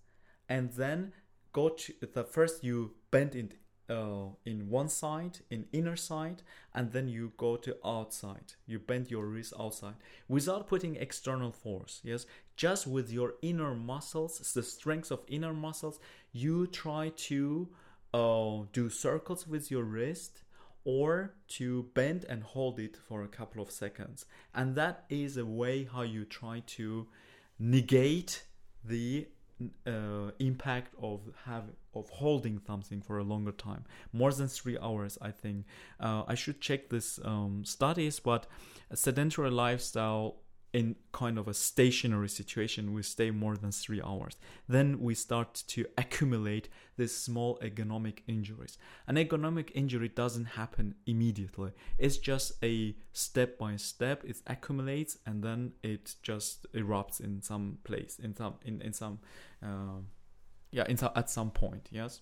and 0.48 0.72
then 0.72 1.12
go 1.60 1.68
to 1.68 1.92
the 2.14 2.24
first 2.24 2.62
you 2.68 2.76
bend 3.10 3.34
in 3.34 3.48
uh, 3.90 4.28
in 4.44 4.58
one 4.68 4.90
side 5.02 5.38
in 5.54 5.64
inner 5.72 5.96
side 5.96 6.42
and 6.74 6.92
then 6.92 7.06
you 7.08 7.32
go 7.38 7.56
to 7.56 7.72
outside. 7.84 8.48
You 8.66 8.78
bend 8.78 9.10
your 9.10 9.24
wrist 9.32 9.54
outside 9.58 9.98
without 10.28 10.68
putting 10.72 10.94
external 10.96 11.52
force 11.52 11.94
yes? 12.04 12.26
Just 12.64 12.86
with 12.86 13.08
your 13.10 13.30
inner 13.40 13.74
muscles 13.74 14.32
the 14.56 14.62
strength 14.62 15.10
of 15.10 15.20
inner 15.36 15.54
muscles 15.54 15.98
you 16.44 16.66
try 16.66 17.04
to 17.30 17.68
uh, 18.12 18.56
do 18.78 18.84
circles 18.90 19.46
with 19.52 19.64
your 19.70 19.84
wrist 19.94 20.42
or 20.84 21.34
to 21.56 21.68
bend 21.98 22.20
and 22.28 22.42
hold 22.42 22.78
it 22.78 22.96
for 22.96 23.22
a 23.22 23.28
couple 23.38 23.60
of 23.62 23.70
seconds. 23.70 24.24
And 24.54 24.74
that 24.76 25.04
is 25.08 25.36
a 25.36 25.44
way 25.44 25.88
how 25.92 26.02
you 26.02 26.24
try 26.24 26.62
to 26.78 27.08
negate 27.58 28.44
the 28.84 29.28
uh, 29.86 30.30
impact 30.38 30.94
of 31.02 31.20
have 31.44 31.64
of 31.94 32.08
holding 32.10 32.60
something 32.66 33.00
for 33.00 33.18
a 33.18 33.24
longer 33.24 33.52
time 33.52 33.84
more 34.12 34.32
than 34.32 34.46
three 34.46 34.78
hours 34.78 35.18
i 35.20 35.30
think. 35.30 35.64
Uh, 35.98 36.22
i 36.28 36.34
should 36.34 36.60
check 36.60 36.88
this 36.90 37.18
um, 37.24 37.64
studies 37.64 38.20
but 38.20 38.46
sedentary 38.94 39.50
lifestyle 39.50 40.36
in 40.72 40.96
kind 41.12 41.38
of 41.38 41.48
a 41.48 41.54
stationary 41.54 42.28
situation 42.28 42.92
we 42.92 43.02
stay 43.02 43.30
more 43.30 43.56
than 43.56 43.72
three 43.72 44.02
hours. 44.02 44.36
Then 44.68 45.00
we 45.00 45.14
start 45.14 45.62
to 45.68 45.86
accumulate 45.96 46.68
these 46.96 47.14
small 47.14 47.58
ergonomic 47.62 48.18
injuries. 48.26 48.76
An 49.06 49.16
ergonomic 49.16 49.70
injury 49.74 50.08
doesn't 50.08 50.44
happen 50.44 50.94
immediately. 51.06 51.70
It's 51.96 52.18
just 52.18 52.52
a 52.62 52.94
step 53.12 53.58
by 53.58 53.76
step 53.76 54.24
it 54.24 54.36
accumulates 54.46 55.18
and 55.26 55.42
then 55.42 55.72
it 55.82 56.14
just 56.22 56.70
erupts 56.72 57.20
in 57.20 57.42
some 57.42 57.78
place 57.84 58.18
in 58.22 58.34
some 58.36 58.54
in, 58.64 58.80
in 58.82 58.92
some 58.92 59.18
uh, 59.62 60.00
yeah 60.70 60.84
in 60.88 60.96
some, 60.96 61.10
at 61.16 61.28
some 61.30 61.50
point 61.50 61.88
yes 61.90 62.20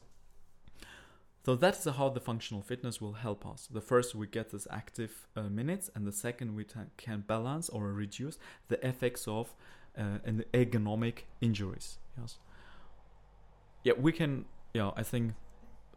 so 1.47 1.55
that's 1.55 1.85
how 1.85 2.09
the 2.09 2.19
functional 2.19 2.61
fitness 2.61 3.01
will 3.01 3.13
help 3.13 3.47
us. 3.47 3.69
The 3.73 3.81
first, 3.81 4.17
we 4.17 4.27
get 4.27 4.51
this 4.51 4.67
active 4.69 5.29
uh, 5.37 5.43
minutes, 5.43 5.89
and 5.95 6.05
the 6.05 6.11
second, 6.11 6.57
we 6.57 6.67
can 6.97 7.21
balance 7.21 7.69
or 7.69 7.93
reduce 7.93 8.37
the 8.67 8.85
effects 8.85 9.29
of 9.29 9.55
uh, 9.97 10.19
an 10.25 10.43
ergonomic 10.53 11.19
injuries. 11.41 11.99
Yes. 12.21 12.39
Yeah, 13.85 13.93
we 13.97 14.11
can. 14.11 14.47
Yeah, 14.75 14.91
I 14.97 15.05
think 15.05 15.35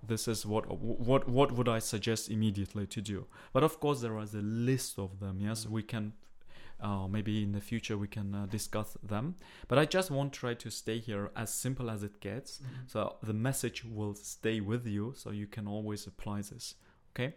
this 0.07 0.27
is 0.27 0.45
what 0.45 0.65
what 0.69 1.27
what 1.27 1.51
would 1.53 1.67
I 1.67 1.79
suggest 1.79 2.29
immediately 2.29 2.85
to 2.85 3.01
do. 3.01 3.25
But 3.51 3.63
of 3.63 3.79
course, 3.79 4.01
there 4.01 4.19
is 4.19 4.35
a 4.35 4.43
list 4.43 4.99
of 4.99 5.19
them. 5.19 5.39
Yes, 5.39 5.65
we 5.65 5.81
can 5.81 6.13
uh, 6.81 7.07
maybe 7.07 7.43
in 7.43 7.51
the 7.51 7.61
future 7.61 7.97
we 7.97 8.07
can 8.07 8.33
uh, 8.33 8.45
discuss 8.45 8.97
them. 9.03 9.35
But 9.67 9.79
I 9.79 9.85
just 9.85 10.11
want 10.11 10.33
to 10.33 10.39
try 10.39 10.53
to 10.53 10.69
stay 10.69 10.99
here 10.99 11.31
as 11.35 11.53
simple 11.53 11.89
as 11.89 12.03
it 12.03 12.19
gets. 12.19 12.57
Mm-hmm. 12.57 12.73
So 12.87 13.17
the 13.21 13.33
message 13.33 13.85
will 13.85 14.15
stay 14.15 14.59
with 14.59 14.87
you, 14.87 15.13
so 15.15 15.31
you 15.31 15.47
can 15.47 15.67
always 15.67 16.07
apply 16.07 16.41
this. 16.41 16.75
Okay. 17.13 17.35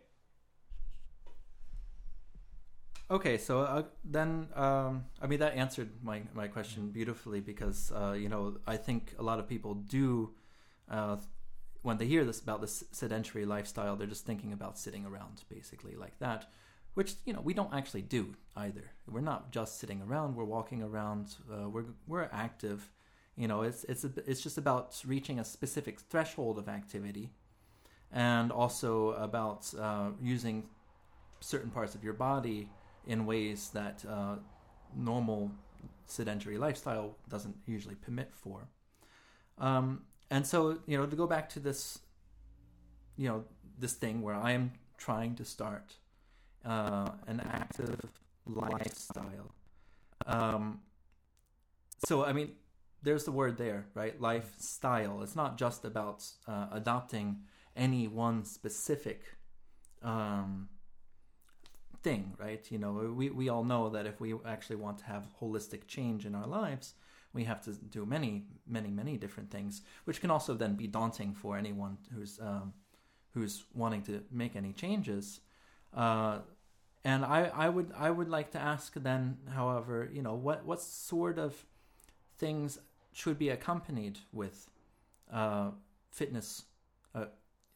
Okay, 3.11 3.37
so 3.37 3.61
uh, 3.61 3.83
then 4.05 4.49
um, 4.55 5.05
I 5.21 5.27
mean 5.27 5.41
that 5.41 5.55
answered 5.55 5.91
my 6.03 6.23
my 6.33 6.49
question 6.49 6.91
beautifully 6.91 7.41
because 7.41 7.93
uh, 7.95 8.13
you 8.13 8.29
know 8.29 8.57
I 8.67 8.77
think 8.79 9.15
a 9.19 9.23
lot 9.23 9.39
of 9.39 9.47
people 9.47 9.75
do 9.75 10.31
uh, 10.91 11.17
when 11.83 11.99
they 11.99 12.07
hear 12.07 12.25
this 12.25 12.41
about 12.41 12.61
this 12.61 12.85
sedentary 12.93 13.45
lifestyle, 13.45 13.97
they're 13.97 14.07
just 14.07 14.25
thinking 14.25 14.53
about 14.53 14.79
sitting 14.79 15.05
around 15.05 15.43
basically 15.51 15.95
like 15.95 16.19
that 16.21 16.47
which 16.95 17.15
you 17.25 17.33
know 17.33 17.41
we 17.41 17.55
don't 17.55 17.73
actually 17.73 18.03
do 18.03 18.35
either. 18.57 18.91
We're 19.07 19.21
not 19.21 19.51
just 19.51 19.79
sitting 19.79 20.03
around. 20.03 20.37
We're 20.37 20.45
walking 20.45 20.83
around. 20.83 21.37
Uh, 21.51 21.69
we're 21.69 21.85
we're 22.07 22.29
active. 22.33 22.91
You 23.37 23.49
know, 23.49 23.63
it's 23.63 23.85
it's 23.85 24.05
a, 24.05 24.13
it's 24.27 24.43
just 24.43 24.59
about 24.59 25.01
reaching 25.07 25.39
a 25.39 25.45
specific 25.45 26.01
threshold 26.01 26.59
of 26.59 26.69
activity, 26.69 27.31
and 28.13 28.53
also 28.53 29.13
about 29.13 29.73
uh, 29.79 30.11
using 30.21 30.65
certain 31.41 31.71
parts 31.71 31.95
of 31.95 32.05
your 32.05 32.13
body 32.13 32.69
in 33.07 33.27
ways 33.27 33.71
that 33.71 34.05
uh, 34.09 34.37
normal 34.95 35.51
sedentary 36.07 36.59
lifestyle 36.59 37.17
doesn't 37.29 37.57
usually 37.67 37.95
permit 37.97 38.31
for. 38.33 38.69
Um, 39.59 40.03
and 40.31 40.47
so, 40.47 40.79
you 40.87 40.97
know, 40.97 41.07
to 41.07 41.17
go 41.17 41.27
back 41.27 41.49
to 41.51 41.61
this, 41.61 41.99
you 43.17 43.29
know, 43.29 43.45
this 43.79 43.95
thing 43.95 44.23
where 44.23 44.35
I 44.35 44.53
am 44.53 44.73
trying 44.99 45.35
to 45.37 45.45
start 45.45 45.97
uh, 46.65 47.11
an 47.27 47.41
active 47.41 48.01
lifestyle. 48.47 49.55
Um, 50.27 50.81
so, 52.07 52.25
I 52.25 52.33
mean, 52.33 52.53
there's 53.03 53.25
the 53.25 53.33
word 53.33 53.59
there, 53.59 53.87
right? 53.95 54.21
Lifestyle. 54.21 55.23
It's 55.23 55.37
not 55.37 55.59
just 55.59 55.85
about 55.85 56.25
uh, 56.47 56.69
adopting 56.73 57.43
any 57.77 58.07
one 58.07 58.45
specific 58.45 59.23
um, 60.03 60.69
thing, 62.03 62.35
right? 62.39 62.65
You 62.71 62.79
know, 62.79 63.13
we, 63.17 63.31
we 63.31 63.49
all 63.49 63.65
know 63.65 63.89
that 63.91 64.07
if 64.07 64.21
we 64.21 64.35
actually 64.45 64.77
want 64.77 64.99
to 64.99 65.05
have 65.05 65.27
holistic 65.41 65.87
change 65.87 66.27
in 66.27 66.35
our 66.35 66.47
lives, 66.47 66.95
we 67.33 67.45
have 67.45 67.63
to 67.65 67.73
do 67.73 68.05
many, 68.05 68.45
many, 68.67 68.91
many 68.91 69.17
different 69.17 69.51
things, 69.51 69.83
which 70.05 70.21
can 70.21 70.31
also 70.31 70.55
then 70.55 70.75
be 70.75 70.87
daunting 70.87 71.35
for 71.35 71.57
anyone 71.57 71.97
who's 72.15 72.39
um, 72.41 72.75
who's 73.33 73.65
wanting 73.75 74.03
to 74.03 74.23
make 74.31 74.55
any 74.57 74.73
changes. 74.73 75.41
Uh, 75.95 76.39
and 77.05 77.25
I, 77.25 77.51
I 77.55 77.69
would 77.69 77.93
I 77.97 78.11
would 78.11 78.29
like 78.29 78.53
to 78.53 78.59
ask 78.59 78.95
then, 78.95 79.39
however, 79.55 80.09
you 80.13 80.23
know, 80.23 80.35
what 80.35 80.65
what 80.65 80.81
sort 80.81 81.39
of 81.39 81.65
things 82.39 82.79
should 83.13 83.39
be 83.39 83.49
accompanied 83.51 84.19
with 84.33 84.71
uh, 85.33 85.71
fitness, 86.11 86.65
uh, 87.15 87.27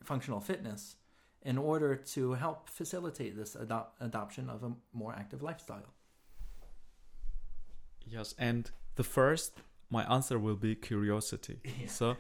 functional 0.05 0.41
fitness, 0.41 0.97
in 1.43 1.59
order 1.59 1.97
to 1.97 2.35
help 2.35 2.69
facilitate 2.69 3.37
this 3.37 3.57
adop- 3.57 3.93
adoption 4.01 4.49
of 4.49 4.63
a 4.63 4.73
more 4.93 5.15
active 5.15 5.43
lifestyle. 5.43 5.93
Yes, 8.07 8.35
and 8.39 8.71
the 8.95 9.05
first, 9.05 9.61
my 9.91 10.05
answer 10.05 10.39
will 10.39 10.57
be 10.57 10.75
curiosity. 10.75 11.59
Yeah. 11.65 11.89
So, 11.89 12.17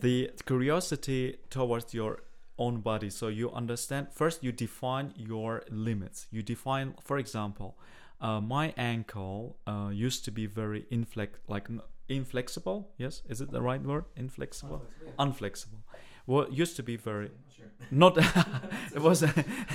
the 0.00 0.30
curiosity 0.44 1.36
towards 1.50 1.94
your 1.94 2.18
own 2.58 2.80
body. 2.80 3.10
So 3.10 3.28
you 3.28 3.50
understand 3.52 4.08
first 4.12 4.42
you 4.42 4.52
define 4.52 5.12
your 5.16 5.62
limits. 5.70 6.26
You 6.30 6.42
define 6.42 6.94
for 7.02 7.18
example 7.18 7.78
uh, 8.20 8.40
my 8.40 8.74
ankle 8.76 9.58
uh, 9.66 9.90
used 9.92 10.24
to 10.24 10.30
be 10.30 10.46
very 10.46 10.86
inflex 10.90 11.30
like 11.46 11.68
inflexible. 12.08 12.90
Yes? 12.96 13.22
Is 13.28 13.40
it 13.40 13.50
the 13.50 13.62
right 13.62 13.82
word? 13.82 14.04
Inflexible? 14.16 14.82
Unflexible 15.18 15.82
well 16.28 16.46
used 16.50 16.76
to 16.76 16.82
be 16.82 16.96
very 16.96 17.30
sure. 17.56 17.66
not 17.90 18.16
it 18.94 19.00
was 19.00 19.24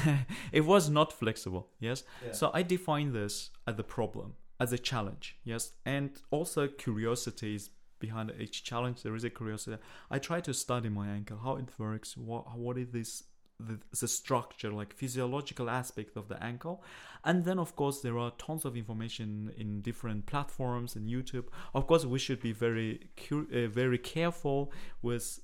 it 0.52 0.62
was 0.62 0.90
not 0.90 1.12
flexible. 1.12 1.68
Yes? 1.80 2.04
Yeah. 2.26 2.32
so 2.32 2.52
i 2.54 2.62
define 2.62 3.12
this 3.12 3.50
as 3.68 3.76
the 3.76 3.84
problem 3.84 4.36
as 4.60 4.72
a 4.72 4.78
challenge. 4.78 5.36
Yes? 5.44 5.74
And 5.86 6.12
also 6.32 6.68
curiosity 6.68 7.56
is 7.56 7.72
behind 8.08 8.28
each 8.46 8.58
challenge 8.70 8.98
there 9.04 9.16
is 9.16 9.24
a 9.24 9.30
curiosity. 9.40 9.78
I 10.16 10.18
try 10.20 10.40
to 10.48 10.54
study 10.54 10.90
my 10.90 11.08
ankle 11.18 11.40
how 11.46 11.56
it 11.62 11.70
works 11.78 12.10
what 12.18 12.44
what 12.66 12.78
is 12.78 12.90
this 12.98 13.24
the, 13.68 13.80
the 14.00 14.08
structure 14.08 14.72
like 14.72 14.94
physiological 14.94 15.70
aspect 15.70 16.18
of 16.18 16.28
the 16.28 16.42
ankle. 16.44 16.84
And 17.24 17.46
then 17.46 17.60
of 17.60 17.76
course 17.76 18.02
there 18.02 18.18
are 18.18 18.32
tons 18.38 18.66
of 18.66 18.76
information 18.76 19.54
in 19.58 19.82
different 19.82 20.26
platforms 20.26 20.96
and 20.98 21.10
youtube. 21.10 21.48
Of 21.74 21.88
course 21.88 22.06
we 22.06 22.20
should 22.20 22.42
be 22.42 22.52
very 22.52 22.92
uh, 23.32 23.68
very 23.82 24.00
careful 24.16 24.72
with 25.02 25.40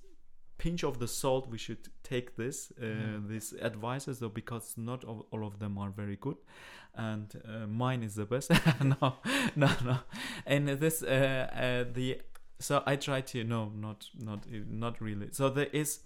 pinch 0.58 0.84
of 0.84 1.00
the 1.00 1.08
salt. 1.08 1.50
We 1.50 1.58
should 1.58 1.84
take 2.04 2.36
this 2.36 2.72
uh, 2.78 2.86
mm. 2.86 3.28
these 3.30 3.54
advices 3.62 4.20
though 4.20 4.36
because 4.42 4.76
not 4.78 5.04
all, 5.04 5.28
all 5.32 5.44
of 5.48 5.60
them 5.60 5.78
are 5.78 5.90
very 5.90 6.18
good. 6.18 6.38
And 6.96 7.30
uh, 7.48 7.68
mine 7.68 8.04
is 8.04 8.16
the 8.16 8.26
best. 8.26 8.52
No 8.84 9.16
no 9.56 9.70
no. 9.90 9.98
And 10.46 10.68
this 10.68 11.02
uh, 11.02 11.48
uh 11.66 11.92
the 11.98 12.22
so 12.60 12.84
I 12.86 12.98
try 12.98 13.22
to 13.22 13.44
no, 13.44 13.72
not 13.76 14.10
not 14.18 14.46
not 14.70 15.02
really. 15.02 15.30
So 15.32 15.50
there 15.50 15.70
is. 15.72 16.00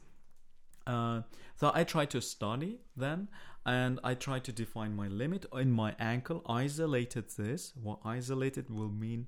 Uh, 0.86 1.22
so 1.56 1.72
I 1.74 1.86
try 1.86 2.06
to 2.06 2.22
study 2.22 2.80
then, 2.96 3.30
and 3.66 4.00
I 4.04 4.16
try 4.16 4.40
to 4.40 4.52
define 4.52 4.96
my 4.96 5.08
limit 5.08 5.46
in 5.54 5.72
my 5.72 5.96
ankle. 5.98 6.44
Isolated 6.48 7.30
this. 7.38 7.74
What 7.82 8.00
isolated 8.04 8.70
will 8.70 8.90
mean 8.90 9.28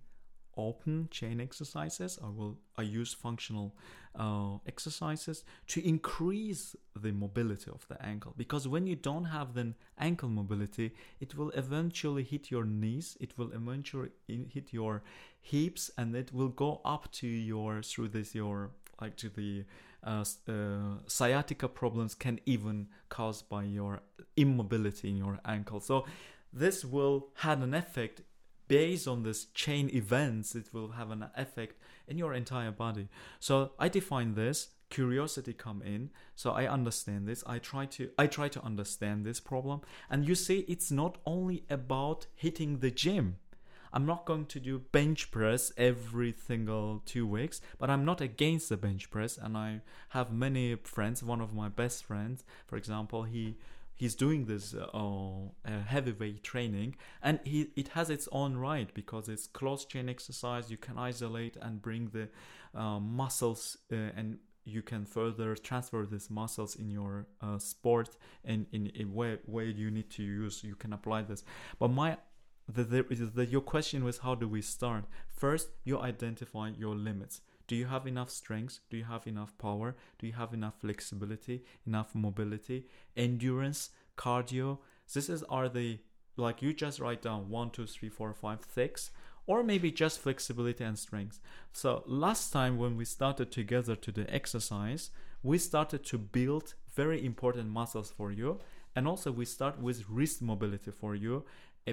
open 0.58 1.08
chain 1.12 1.42
exercises. 1.42 2.20
I 2.24 2.28
will 2.28 2.58
I 2.78 2.84
use 2.84 3.14
functional 3.14 3.76
uh, 4.16 4.58
exercises 4.68 5.44
to 5.68 5.86
increase 5.86 6.76
the 6.96 7.12
mobility 7.12 7.72
of 7.72 7.86
the 7.88 8.02
ankle 8.06 8.34
because 8.38 8.68
when 8.68 8.88
you 8.88 8.96
don't 8.96 9.26
have 9.26 9.54
the 9.54 9.74
ankle 9.98 10.30
mobility, 10.30 10.94
it 11.20 11.36
will 11.36 11.50
eventually 11.52 12.24
hit 12.24 12.52
your 12.52 12.66
knees. 12.66 13.18
It 13.20 13.38
will 13.38 13.52
eventually 13.52 14.10
hit 14.28 14.72
your 14.72 15.04
hips, 15.45 15.91
and 15.97 16.15
it 16.15 16.34
will 16.34 16.49
go 16.49 16.81
up 16.84 17.12
to 17.12 17.27
your 17.27 17.84
through 17.84 18.10
this 18.10 18.34
your 18.34 18.71
like 18.99 19.15
to 19.17 19.29
the 19.29 19.63
uh, 20.03 20.23
uh, 20.47 20.97
sciatica 21.08 21.67
problems 21.67 22.15
can 22.15 22.39
even 22.45 22.88
caused 23.10 23.47
by 23.49 23.63
your 23.63 24.01
immobility 24.36 25.10
in 25.10 25.17
your 25.17 25.39
ankle. 25.45 25.79
So 25.79 26.05
this 26.51 26.84
will 26.84 27.27
have 27.36 27.62
an 27.62 27.73
effect 27.73 28.21
based 28.67 29.08
on 29.08 29.23
this 29.23 29.45
chain 29.53 29.89
events. 29.93 30.55
It 30.55 30.73
will 30.73 30.91
have 30.91 31.12
an 31.12 31.25
effect 31.36 31.75
in 32.08 32.17
your 32.17 32.34
entire 32.34 32.71
body. 32.71 33.08
So 33.39 33.71
I 33.77 33.89
define 33.89 34.34
this 34.34 34.69
curiosity 34.89 35.51
come 35.51 35.81
in 35.81 36.10
so 36.36 36.51
i 36.51 36.67
understand 36.67 37.27
this 37.27 37.43
i 37.47 37.58
try 37.58 37.86
to 37.86 38.10
i 38.19 38.27
try 38.27 38.47
to 38.47 38.63
understand 38.63 39.25
this 39.25 39.39
problem 39.39 39.81
and 40.12 40.27
you 40.27 40.36
see 40.36 40.60
it's 40.67 40.91
not 40.91 41.17
only 41.25 41.65
about 41.69 42.27
hitting 42.36 42.79
the 42.79 42.91
gym 42.91 43.36
I'm 43.95 44.05
not 44.05 44.25
going 44.25 44.45
to 44.47 44.60
do 44.60 44.79
bench 44.91 45.31
press 45.31 45.71
every 45.77 46.36
single 46.45 47.01
two 47.05 47.25
weeks, 47.25 47.62
but 47.79 47.89
I'm 47.89 48.03
not 48.03 48.19
against 48.19 48.67
the 48.67 48.75
bench 48.75 49.10
press. 49.10 49.38
And 49.38 49.55
I 49.55 49.81
have 50.10 50.34
many 50.34 50.75
friends. 50.75 51.23
One 51.23 51.39
of 51.39 51.53
my 51.53 51.69
best 51.69 52.03
friends, 52.03 52.43
for 52.67 52.75
example, 52.75 53.23
he 53.23 53.55
he's 53.95 54.13
doing 54.13 54.47
this 54.47 54.73
uh, 54.73 54.89
uh, 54.93 55.47
heavyweight 55.88 56.43
training, 56.43 56.97
and 57.23 57.39
he 57.45 57.69
it 57.77 57.88
has 57.89 58.10
its 58.10 58.27
own 58.34 58.58
right 58.58 58.93
because 58.93 59.29
it's 59.29 59.47
close 59.47 59.86
chain 59.86 60.10
exercise. 60.10 60.69
You 60.69 60.77
can 60.77 60.97
isolate 60.97 61.55
and 61.62 61.81
bring 61.81 62.10
the 62.10 62.27
uh, 62.77 62.99
muscles 62.99 63.77
uh, 63.93 63.95
and 64.17 64.39
you 64.65 64.81
can 64.81 65.05
further 65.05 65.55
transfer 65.55 66.05
these 66.05 66.29
muscles 66.29 66.75
in 66.75 66.89
your 66.89 67.27
uh, 67.41 67.58
sport 67.60 68.17
and 68.43 68.65
in 68.73 68.91
a 68.99 69.05
way 69.05 69.38
where 69.45 69.65
you 69.65 69.91
need 69.91 70.10
to 70.10 70.23
use 70.23 70.63
you 70.63 70.75
can 70.75 70.91
apply 70.91 71.21
this 71.21 71.43
but 71.77 71.89
my 71.89 72.17
the, 72.67 72.84
the, 72.84 73.04
the, 73.04 73.45
your 73.45 73.62
question 73.62 74.04
was 74.04 74.19
how 74.19 74.36
do 74.36 74.47
we 74.47 74.62
start? 74.62 75.06
First, 75.28 75.69
you 75.84 75.99
identify 75.99 76.71
your 76.78 76.95
limits. 76.95 77.41
Do 77.67 77.75
you 77.75 77.86
have 77.86 78.06
enough 78.08 78.30
strength? 78.30 78.80
Do 78.89 78.97
you 78.97 79.06
have 79.06 79.28
enough 79.28 79.58
power? 79.58 79.95
Do 80.19 80.28
you 80.28 80.34
have 80.34 80.54
enough 80.54 80.75
flexibility, 80.82 81.63
enough 81.86 82.13
mobility, 82.13 82.88
endurance, 83.15 83.89
cardio? 84.17 84.80
This 85.12 85.30
is 85.30 85.43
are 85.43 85.69
the 85.69 85.99
like 86.38 86.62
you 86.62 86.73
just 86.73 86.99
write 86.99 87.21
down 87.21 87.49
one, 87.49 87.69
two, 87.69 87.86
three, 87.86 88.10
four, 88.10 88.34
five, 88.34 88.60
six, 88.73 89.12
or 89.47 89.63
maybe 89.63 89.91
just 89.91 90.19
flexibility 90.19 90.84
and 90.84 90.99
strength. 90.99 91.39
So 91.71 92.04
last 92.06 92.51
time 92.51 92.78
when 92.78 92.97
we 92.97 93.06
started 93.06 93.51
together 93.51 93.95
to 93.95 94.12
the 94.12 94.32
exercise, 94.34 95.12
we 95.43 95.58
started 95.58 96.04
to 96.06 96.17
build 96.17 96.73
very 96.93 97.23
important 97.23 97.69
muscles 97.69 98.12
for 98.12 98.32
you 98.32 98.60
and 98.95 99.08
also 99.08 99.32
we 99.32 99.45
start 99.45 99.80
with 99.80 100.10
wrist 100.10 100.41
mobility 100.41 100.91
for 100.91 101.15
you 101.15 101.43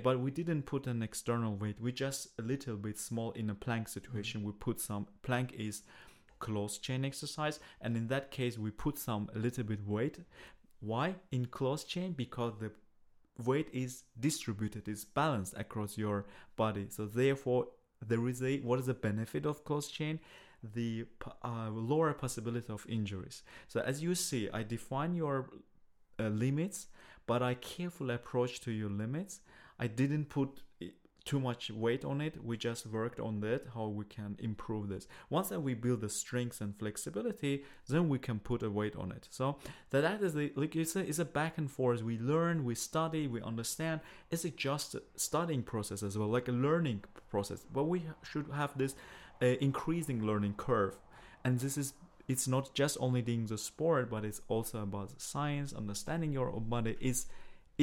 but 0.00 0.20
we 0.20 0.30
didn't 0.30 0.62
put 0.62 0.86
an 0.86 1.02
external 1.02 1.54
weight. 1.54 1.80
We 1.80 1.92
just 1.92 2.28
a 2.38 2.42
little 2.42 2.76
bit 2.76 2.98
small 2.98 3.32
in 3.32 3.50
a 3.50 3.54
plank 3.54 3.88
situation. 3.88 4.42
We 4.42 4.52
put 4.52 4.80
some 4.80 5.06
plank 5.22 5.52
is 5.52 5.82
close 6.38 6.78
chain 6.78 7.04
exercise 7.04 7.60
and 7.80 7.96
in 7.96 8.08
that 8.08 8.30
case 8.30 8.58
we 8.58 8.70
put 8.70 8.98
some 8.98 9.30
a 9.34 9.38
little 9.38 9.64
bit 9.64 9.86
weight. 9.86 10.18
Why? 10.80 11.16
In 11.30 11.46
close 11.46 11.84
chain 11.84 12.12
because 12.12 12.54
the 12.58 12.72
weight 13.44 13.68
is 13.72 14.04
distributed 14.18 14.88
is 14.88 15.04
balanced 15.04 15.54
across 15.56 15.96
your 15.98 16.26
body. 16.56 16.86
So 16.88 17.06
therefore 17.06 17.68
there 18.06 18.26
is 18.28 18.42
a 18.42 18.58
what 18.60 18.78
is 18.80 18.86
the 18.86 18.94
benefit 18.94 19.46
of 19.46 19.64
close 19.64 19.88
chain? 19.88 20.20
The 20.74 21.06
uh, 21.44 21.70
lower 21.70 22.12
possibility 22.14 22.72
of 22.72 22.86
injuries. 22.88 23.42
So 23.68 23.80
as 23.80 24.02
you 24.02 24.14
see 24.14 24.48
i 24.52 24.62
define 24.62 25.14
your 25.14 25.50
uh, 26.18 26.28
limits 26.28 26.86
but 27.26 27.42
i 27.42 27.54
carefully 27.54 28.14
approach 28.14 28.60
to 28.60 28.70
your 28.72 28.90
limits 28.90 29.40
I 29.82 29.88
didn't 29.88 30.26
put 30.28 30.62
too 31.24 31.40
much 31.40 31.68
weight 31.70 32.04
on 32.04 32.20
it. 32.20 32.34
We 32.44 32.56
just 32.56 32.86
worked 32.86 33.18
on 33.18 33.40
that, 33.40 33.62
how 33.74 33.88
we 33.88 34.04
can 34.04 34.36
improve 34.38 34.88
this. 34.88 35.08
Once 35.28 35.48
that 35.48 35.58
we 35.58 35.74
build 35.74 36.02
the 36.02 36.08
strength 36.08 36.60
and 36.60 36.78
flexibility, 36.78 37.64
then 37.88 38.08
we 38.08 38.20
can 38.20 38.38
put 38.38 38.62
a 38.62 38.70
weight 38.70 38.94
on 38.94 39.10
it. 39.10 39.26
So 39.30 39.56
that, 39.90 40.22
is 40.22 40.34
the 40.34 40.52
like 40.54 40.76
it's 40.76 40.94
a, 40.94 41.00
it's 41.00 41.18
a 41.18 41.24
back 41.24 41.58
and 41.58 41.68
forth. 41.68 42.00
We 42.00 42.16
learn, 42.16 42.64
we 42.64 42.76
study, 42.76 43.26
we 43.26 43.42
understand. 43.42 44.02
It's 44.30 44.44
a 44.44 44.50
just 44.50 44.94
studying 45.16 45.64
process 45.64 46.04
as 46.04 46.16
well, 46.16 46.28
like 46.28 46.46
a 46.46 46.52
learning 46.52 47.02
process. 47.28 47.66
But 47.72 47.84
we 47.84 48.04
should 48.22 48.46
have 48.54 48.78
this 48.78 48.94
uh, 49.42 49.46
increasing 49.68 50.24
learning 50.24 50.54
curve, 50.58 50.96
and 51.44 51.58
this 51.58 51.76
is 51.76 51.94
it's 52.28 52.46
not 52.46 52.72
just 52.72 52.96
only 53.00 53.20
doing 53.20 53.46
the 53.46 53.58
sport, 53.58 54.10
but 54.10 54.24
it's 54.24 54.42
also 54.46 54.82
about 54.82 55.20
science, 55.20 55.72
understanding 55.72 56.32
your 56.32 56.52
body 56.52 56.96
is 57.00 57.26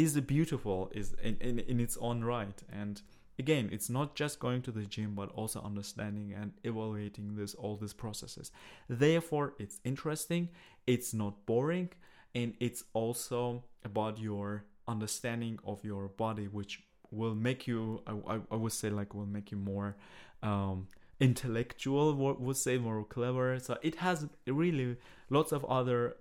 is 0.04 0.20
beautiful 0.22 0.92
is 0.94 1.14
in, 1.24 1.38
in, 1.42 1.60
in 1.60 1.80
its 1.80 1.98
own 1.98 2.24
right. 2.24 2.60
And 2.72 3.02
again 3.38 3.70
it's 3.72 3.90
not 3.90 4.16
just 4.16 4.40
going 4.40 4.62
to 4.64 4.72
the 4.72 4.86
gym 4.86 5.16
but 5.16 5.30
also 5.32 5.62
understanding 5.62 6.34
and 6.40 6.52
evaluating 6.64 7.36
this 7.36 7.54
all 7.56 7.76
these 7.78 7.94
processes. 7.94 8.52
Therefore 8.88 9.54
it's 9.60 9.80
interesting 9.84 10.50
it's 10.86 11.14
not 11.14 11.46
boring 11.46 11.90
and 12.36 12.54
it's 12.60 12.84
also 12.94 13.64
about 13.84 14.20
your 14.20 14.66
understanding 14.88 15.60
of 15.66 15.84
your 15.84 16.08
body 16.10 16.48
which 16.48 16.84
will 17.12 17.36
make 17.36 17.68
you 17.68 18.02
i, 18.08 18.40
I 18.52 18.56
would 18.56 18.72
say 18.72 18.90
like 18.90 19.14
will 19.14 19.26
make 19.38 19.52
you 19.52 19.58
more 19.58 19.96
um, 20.44 20.88
intellectual 21.20 22.16
would 22.16 22.58
say 22.58 22.78
more 22.78 23.04
clever. 23.04 23.60
So 23.60 23.78
it 23.82 23.96
has 23.96 24.28
really 24.48 24.98
lots 25.30 25.52
of 25.52 25.66
other 25.66 26.16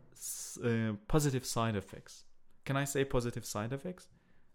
uh, 0.65 0.95
positive 1.07 1.45
side 1.45 1.77
effects 1.77 2.25
can 2.69 2.77
I 2.77 2.85
say 2.85 3.03
positive 3.03 3.47
side 3.47 3.73
effects? 3.73 4.09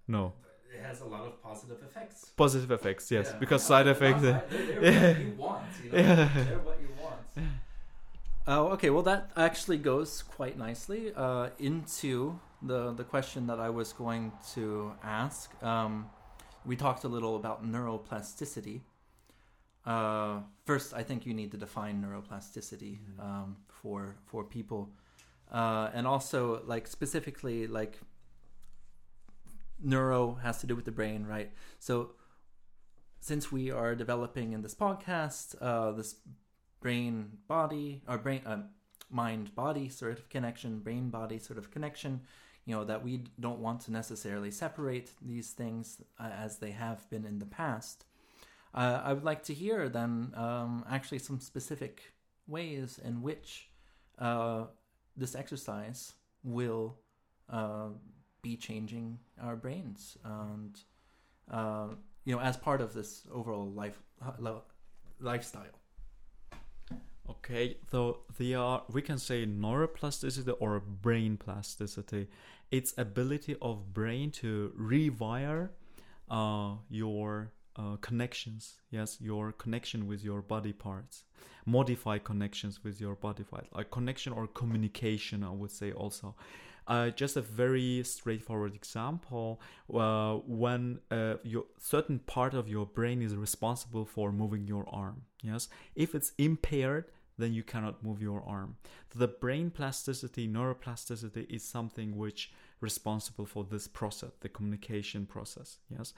No. 0.08 0.34
It 0.72 0.82
has 0.90 1.02
a 1.02 1.06
lot 1.16 1.24
of 1.26 1.42
positive 1.42 1.80
effects. 1.82 2.18
Positive 2.38 2.70
effects, 2.70 3.10
yes, 3.10 3.30
yeah. 3.32 3.40
because 3.40 3.62
yeah, 3.64 3.74
side 3.74 3.88
effects. 3.88 4.22
They're, 4.22 4.44
they're 4.52 5.14
what 5.14 5.20
you 5.20 5.34
want. 5.46 5.64
You 5.84 5.92
know? 5.92 5.98
yeah. 5.98 6.30
They're 6.50 6.66
what 6.70 6.80
you 6.86 6.90
want. 7.04 7.22
Oh, 8.46 8.64
okay. 8.76 8.90
Well, 8.92 9.04
that 9.04 9.32
actually 9.36 9.80
goes 9.80 10.22
quite 10.22 10.56
nicely 10.58 11.12
uh, 11.16 11.50
into 11.58 12.40
the 12.62 12.92
the 12.92 13.06
question 13.14 13.48
that 13.48 13.60
I 13.68 13.70
was 13.80 13.94
going 13.94 14.32
to 14.56 14.92
ask. 15.02 15.44
Um, 15.64 16.10
we 16.70 16.76
talked 16.76 17.04
a 17.06 17.12
little 17.16 17.36
about 17.36 17.66
neuroplasticity. 17.66 18.82
Uh, 19.86 20.42
first, 20.66 20.94
I 20.94 21.04
think 21.08 21.26
you 21.26 21.34
need 21.34 21.52
to 21.56 21.58
define 21.58 21.96
neuroplasticity 22.04 22.94
mm-hmm. 23.00 23.28
um, 23.28 23.58
for 23.82 24.18
for 24.30 24.44
people 24.44 24.82
uh, 25.54 25.92
and 25.94 26.08
also 26.08 26.62
like 26.66 26.88
specifically 26.88 27.68
like 27.68 28.00
neuro 29.82 30.36
has 30.42 30.60
to 30.62 30.68
do 30.68 30.76
with 30.76 30.86
the 30.86 30.92
brain, 30.92 31.26
right? 31.26 31.52
So 31.80 32.12
since 33.20 33.52
we 33.52 33.72
are 33.72 33.96
developing 33.96 34.54
in 34.54 34.62
this 34.62 34.76
podcast 34.76 35.56
uh, 35.62 35.92
this 35.92 36.16
brain 36.82 37.38
body 37.48 38.02
or 38.08 38.18
brain 38.18 38.42
uh, 38.46 38.64
mind 39.10 39.54
body 39.56 39.90
sort 39.90 40.14
of 40.14 40.28
connection, 40.30 40.80
brain 40.80 41.10
body 41.10 41.38
sort 41.40 41.60
of 41.60 41.70
connection, 41.72 42.22
you 42.66 42.76
know 42.76 42.84
that 42.84 43.04
we 43.04 43.24
don't 43.40 43.60
want 43.60 43.82
to 43.82 43.92
necessarily 43.92 44.52
separate 44.52 45.12
these 45.22 45.52
things 45.52 46.02
uh, 46.20 46.30
as 46.36 46.58
they 46.58 46.72
have 46.72 47.10
been 47.10 47.26
in 47.26 47.40
the 47.40 47.46
past. 47.46 48.06
Uh, 48.74 49.02
I 49.04 49.14
would 49.14 49.24
like 49.24 49.44
to 49.44 49.54
hear 49.54 49.88
then 49.88 50.34
um, 50.36 50.84
actually 50.90 51.20
some 51.20 51.40
specific 51.40 52.14
ways 52.48 53.00
in 53.04 53.22
which 53.22 53.70
uh, 54.18 54.66
this 55.16 55.36
exercise 55.36 56.14
will 56.44 56.98
uh, 57.50 57.90
be 58.42 58.58
changing 58.58 59.20
our 59.42 59.56
brains 59.56 60.18
and 60.24 60.80
uh, 61.52 61.88
you 62.26 62.36
know 62.36 62.42
as 62.42 62.58
part 62.58 62.82
of 62.82 62.94
this 62.94 63.24
overall 63.32 63.70
life 63.70 64.00
lifestyle. 65.20 65.80
Okay 67.30 67.78
so 67.92 68.20
the 68.38 68.56
uh, 68.56 68.80
we 68.92 69.02
can 69.02 69.18
say 69.18 69.46
neuroplasticity 69.46 70.56
or 70.60 70.80
brain 70.80 71.38
plasticity. 71.38 72.28
It's 72.72 72.94
ability 72.98 73.56
of 73.62 73.94
brain 73.94 74.32
to 74.32 74.74
rewire 74.80 75.70
uh, 76.30 76.76
your 76.90 77.52
uh, 77.76 77.96
connections 78.02 78.76
yes 78.92 79.18
your 79.20 79.52
connection 79.52 80.08
with 80.08 80.24
your 80.24 80.42
body 80.42 80.74
parts. 80.74 81.24
Modify 81.66 82.18
connections 82.18 82.84
with 82.84 83.00
your 83.00 83.16
body 83.16 83.44
parts. 83.44 83.68
Like 83.74 83.92
connection 83.92 84.34
or 84.34 84.48
communication 84.48 85.44
i 85.44 85.50
would 85.50 85.72
say 85.72 85.92
also. 85.92 86.36
Uh, 86.86 87.10
just 87.10 87.38
a 87.38 87.42
very 87.42 88.04
straightforward 88.04 88.76
example 88.76 89.62
uh, 89.94 90.34
when 90.46 91.00
uh, 91.12 91.36
your 91.44 91.64
certain 91.78 92.20
part 92.20 92.54
of 92.54 92.68
your 92.68 92.86
brain 92.86 93.22
is 93.22 93.38
responsible 93.38 94.04
for 94.06 94.34
moving 94.34 94.68
your 94.68 94.86
arm 94.90 95.22
yes? 95.42 95.70
If 95.96 96.14
it's 96.14 96.34
impaired 96.38 97.06
then 97.38 97.54
you 97.54 97.64
cannot 97.64 98.04
move 98.04 98.22
your 98.22 98.44
arm. 98.46 98.76
The 99.16 99.28
brain 99.28 99.72
plasticity 99.72 100.48
neuroplasticity 100.48 101.50
is 101.50 101.64
something 101.64 102.16
which 102.16 102.52
responsible 102.82 103.46
for 103.46 103.64
this 103.64 103.88
process 103.88 104.32
the 104.42 104.50
communication 104.50 105.26
process 105.26 105.78
yes? 105.90 106.14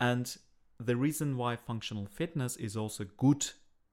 And 0.00 0.36
the 0.80 0.96
reason 0.96 1.36
why 1.36 1.56
functional 1.56 2.06
fitness 2.06 2.56
is 2.56 2.76
also 2.76 3.04
good 3.16 3.46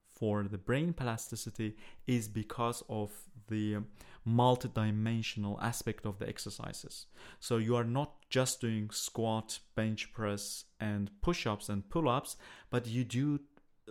for 0.08 0.44
the 0.44 0.58
brain 0.58 0.92
plasticity 0.92 1.76
is 2.06 2.28
because 2.28 2.82
of 2.88 3.10
the 3.48 3.78
multidimensional 4.26 5.62
aspect 5.62 6.04
of 6.04 6.18
the 6.18 6.28
exercises. 6.28 7.06
So 7.38 7.58
you 7.58 7.76
are 7.76 7.84
not 7.84 8.28
just 8.28 8.60
doing 8.60 8.90
squat, 8.90 9.60
bench 9.74 10.12
press, 10.12 10.64
and 10.80 11.10
push 11.22 11.46
ups 11.46 11.68
and 11.68 11.88
pull 11.88 12.08
ups, 12.08 12.36
but 12.70 12.86
you 12.86 13.04
do 13.04 13.40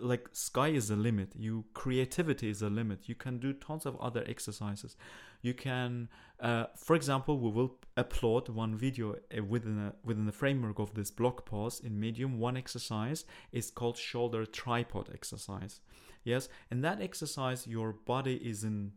like 0.00 0.28
sky 0.32 0.68
is 0.68 0.90
a 0.90 0.96
limit. 0.96 1.32
You 1.36 1.64
creativity 1.74 2.50
is 2.50 2.62
a 2.62 2.68
limit. 2.68 3.08
You 3.08 3.14
can 3.14 3.38
do 3.38 3.52
tons 3.52 3.86
of 3.86 3.96
other 4.00 4.24
exercises. 4.26 4.96
You 5.42 5.54
can 5.54 6.08
uh, 6.40 6.66
for 6.76 6.96
example 6.96 7.38
we 7.38 7.50
will 7.50 7.76
upload 7.96 8.48
one 8.48 8.76
video 8.76 9.14
uh, 9.14 9.42
within 9.42 9.78
a, 9.78 9.92
within 10.04 10.26
the 10.26 10.32
framework 10.32 10.78
of 10.78 10.94
this 10.94 11.10
blog 11.10 11.44
post 11.44 11.84
in 11.84 11.98
medium. 11.98 12.38
One 12.38 12.56
exercise 12.56 13.24
is 13.52 13.70
called 13.70 13.96
shoulder 13.96 14.46
tripod 14.46 15.10
exercise. 15.12 15.80
Yes? 16.24 16.48
In 16.70 16.80
that 16.82 17.00
exercise 17.00 17.66
your 17.66 17.92
body 17.92 18.36
is 18.36 18.64
in 18.64 18.92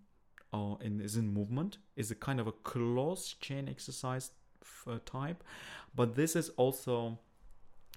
uh, 0.53 0.75
in, 0.81 1.01
is 1.01 1.15
in 1.15 1.33
movement. 1.33 1.77
Is 1.95 2.11
a 2.11 2.15
kind 2.15 2.39
of 2.39 2.47
a 2.47 2.51
close 2.51 3.33
chain 3.33 3.69
exercise 3.69 4.31
f- 4.61 4.87
uh, 4.87 4.99
type. 5.05 5.43
But 5.95 6.15
this 6.15 6.35
is 6.35 6.49
also 6.57 7.19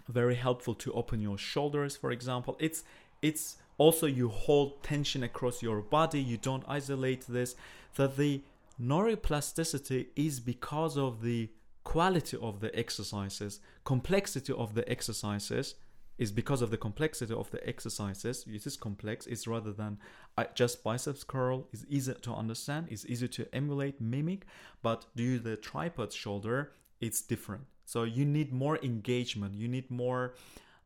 very 0.09 0.35
helpful 0.35 0.75
to 0.75 0.93
open 0.93 1.21
your 1.21 1.39
shoulders 1.39 1.97
for 1.97 2.11
example. 2.11 2.57
It's 2.61 2.85
it's 3.23 3.57
also 3.79 4.07
you 4.07 4.29
hold 4.29 4.83
tension 4.83 5.23
across 5.23 5.63
your 5.63 5.81
body. 5.81 6.21
You 6.21 6.37
don't 6.37 6.65
isolate 6.69 7.27
this 7.27 7.57
that 7.97 8.17
the 8.17 8.43
neuroplasticity 8.81 10.07
is 10.17 10.41
because 10.41 10.97
of 10.97 11.23
the 11.23 11.49
quality 11.85 12.37
of 12.41 12.61
the 12.61 12.77
exercises. 12.79 13.61
Complexity 13.85 14.53
of 14.53 14.75
the 14.75 14.89
exercises 14.91 15.75
is 16.19 16.31
because 16.31 16.63
of 16.63 16.71
the 16.71 16.77
complexity 16.77 17.35
of 17.35 17.51
the 17.51 17.67
exercises. 17.69 18.45
It 18.47 18.67
is 18.67 18.77
complex. 18.77 19.27
It's 19.27 19.47
rather 19.47 19.73
than 19.73 19.99
uh, 20.39 20.45
just 20.55 20.85
biceps 20.85 21.25
curl 21.25 21.67
is 21.73 21.85
easy 21.89 22.15
to 22.15 22.33
understand 22.33 22.89
it's 22.91 23.07
easy 23.07 23.29
to 23.29 23.55
emulate 23.55 24.01
mimic. 24.01 24.47
But 24.83 25.07
do 25.17 25.39
the 25.39 25.57
tripod 25.57 26.13
shoulder 26.13 26.73
it's 27.01 27.21
different 27.21 27.65
so 27.85 28.05
you 28.05 28.25
need 28.25 28.53
more 28.53 28.79
engagement, 28.83 29.55
you 29.55 29.69
need 29.69 29.91
more 29.91 30.35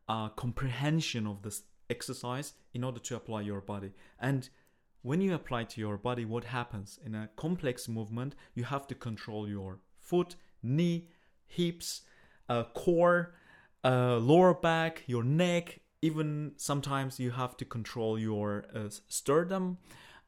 uh, 0.07 0.29
comprehension 0.29 1.27
of 1.27 1.41
this 1.43 1.63
exercise 1.89 2.53
in 2.73 2.83
order 2.83 2.99
to 2.99 3.15
apply 3.15 3.41
your 3.41 3.61
body. 3.61 3.91
And 4.19 4.49
when 5.01 5.21
you 5.21 5.33
apply 5.33 5.63
to 5.65 5.81
your 5.81 5.97
body, 5.97 6.25
what 6.25 6.43
happens? 6.43 6.99
In 7.05 7.15
a 7.15 7.29
complex 7.35 7.87
movement, 7.87 8.35
you 8.53 8.65
have 8.65 8.85
to 8.87 8.95
control 8.95 9.47
your 9.47 9.79
foot, 9.97 10.35
knee, 10.61 11.07
hips, 11.47 12.01
uh, 12.49 12.63
core, 12.73 13.33
uh, 13.83 14.17
lower 14.17 14.53
back, 14.53 15.03
your 15.07 15.23
neck. 15.23 15.79
Even 16.01 16.53
sometimes 16.57 17.19
you 17.19 17.31
have 17.31 17.55
to 17.57 17.65
control 17.65 18.17
your 18.19 18.65
uh, 18.75 18.89
sternum 19.07 19.77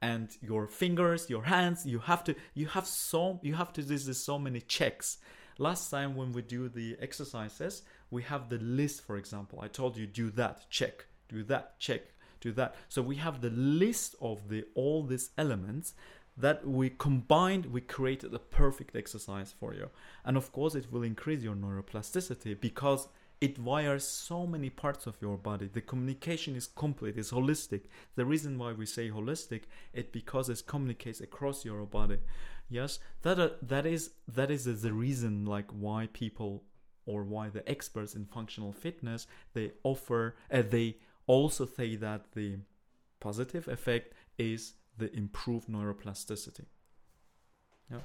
and 0.01 0.29
your 0.41 0.67
fingers, 0.67 1.29
your 1.29 1.43
hands. 1.43 1.85
You 1.85 1.99
have 1.99 2.23
to. 2.25 2.35
You 2.53 2.67
have 2.67 2.87
so. 2.87 3.39
You 3.41 3.55
have 3.55 3.71
to. 3.73 3.81
do 3.81 3.87
This 3.87 4.07
is 4.07 4.23
so 4.23 4.39
many 4.39 4.61
checks 4.61 5.17
last 5.57 5.89
time 5.89 6.15
when 6.15 6.31
we 6.31 6.41
do 6.41 6.69
the 6.69 6.97
exercises, 6.99 7.83
we 8.09 8.23
have 8.23 8.49
the 8.49 8.57
list, 8.57 9.05
for 9.05 9.17
example. 9.17 9.59
I 9.61 9.67
told 9.67 9.97
you 9.97 10.07
do 10.07 10.29
that, 10.31 10.69
check, 10.69 11.05
do 11.29 11.43
that, 11.43 11.79
check, 11.79 12.01
do 12.39 12.51
that. 12.53 12.75
So 12.89 13.01
we 13.01 13.15
have 13.17 13.41
the 13.41 13.49
list 13.49 14.15
of 14.21 14.49
the 14.49 14.65
all 14.75 15.03
these 15.03 15.29
elements 15.37 15.93
that 16.37 16.67
we 16.67 16.89
combined, 16.89 17.67
we 17.67 17.81
created 17.81 18.31
the 18.31 18.39
perfect 18.39 18.95
exercise 18.95 19.53
for 19.59 19.73
you. 19.73 19.89
And 20.25 20.37
of 20.37 20.51
course, 20.51 20.75
it 20.75 20.91
will 20.91 21.03
increase 21.03 21.43
your 21.43 21.55
neuroplasticity 21.55 22.59
because 22.59 23.07
it 23.41 23.57
wires 23.57 24.07
so 24.07 24.45
many 24.45 24.69
parts 24.69 25.07
of 25.07 25.17
your 25.19 25.35
body. 25.35 25.67
The 25.67 25.81
communication 25.81 26.55
is 26.55 26.67
complete, 26.67 27.17
it's 27.17 27.31
holistic. 27.31 27.81
The 28.15 28.25
reason 28.25 28.57
why 28.59 28.73
we 28.73 28.85
say 28.85 29.09
holistic 29.09 29.63
is 29.93 30.05
because 30.05 30.47
it 30.47 30.63
communicates 30.67 31.19
across 31.21 31.65
your 31.65 31.83
body. 31.85 32.19
Yes, 32.69 32.99
that 33.23 33.39
uh, 33.39 33.49
that 33.63 33.85
is 33.87 34.11
that 34.27 34.51
is 34.51 34.81
the 34.81 34.93
reason 34.93 35.45
like 35.45 35.69
why 35.71 36.07
people 36.13 36.63
or 37.05 37.23
why 37.23 37.49
the 37.49 37.67
experts 37.67 38.15
in 38.15 38.25
functional 38.25 38.71
fitness 38.71 39.27
they 39.53 39.71
offer 39.83 40.35
uh, 40.51 40.61
they 40.61 40.97
also 41.25 41.65
say 41.65 41.95
that 41.95 42.31
the 42.33 42.59
positive 43.19 43.67
effect 43.67 44.13
is 44.37 44.73
the 44.97 45.13
improved 45.15 45.67
neuroplasticity. 45.67 46.65
Yeah. 47.89 47.99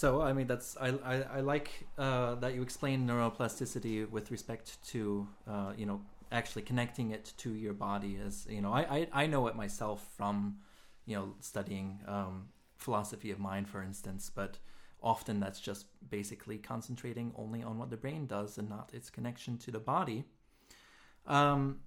So 0.00 0.22
I 0.22 0.32
mean 0.32 0.48
that's 0.48 0.76
I 0.76 0.88
I, 1.12 1.14
I 1.38 1.40
like 1.40 1.68
uh, 1.96 2.34
that 2.42 2.54
you 2.54 2.62
explain 2.62 3.06
neuroplasticity 3.06 4.10
with 4.10 4.30
respect 4.30 4.66
to 4.92 5.28
uh, 5.46 5.72
you 5.76 5.86
know 5.86 6.00
actually 6.32 6.62
connecting 6.62 7.12
it 7.12 7.32
to 7.42 7.50
your 7.64 7.74
body 7.74 8.18
as 8.26 8.46
you 8.50 8.60
know 8.60 8.72
I, 8.72 8.82
I 8.96 9.22
I 9.22 9.26
know 9.26 9.46
it 9.46 9.54
myself 9.54 9.98
from 10.16 10.56
you 11.06 11.16
know, 11.16 11.34
studying 11.40 12.00
um, 12.06 12.48
philosophy 12.76 13.30
of 13.30 13.38
mind, 13.38 13.68
for 13.68 13.82
instance, 13.82 14.30
but 14.34 14.58
often 15.02 15.40
that's 15.40 15.60
just 15.60 15.86
basically 16.08 16.56
concentrating 16.58 17.32
only 17.36 17.62
on 17.62 17.78
what 17.78 17.90
the 17.90 17.96
brain 17.96 18.26
does 18.26 18.56
and 18.56 18.68
not 18.68 18.90
its 18.92 19.10
connection 19.10 19.58
to 19.58 19.70
the 19.70 19.78
body. 19.78 20.24
Um, 21.26 21.80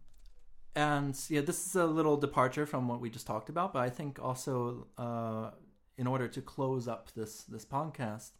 and 0.75 1.19
yeah, 1.29 1.41
this 1.41 1.65
is 1.65 1.75
a 1.75 1.85
little 1.85 2.17
departure 2.17 2.67
from 2.67 2.87
what 2.87 2.99
we 2.99 3.09
just 3.09 3.25
talked 3.25 3.49
about, 3.49 3.73
but 3.73 3.79
I 3.79 3.89
think 3.89 4.19
also 4.21 4.87
uh, 4.97 5.51
in 5.97 6.07
order 6.07 6.27
to 6.27 6.41
close 6.41 6.87
up 6.87 7.11
this 7.15 7.43
this 7.43 7.65
podcast, 7.65 8.31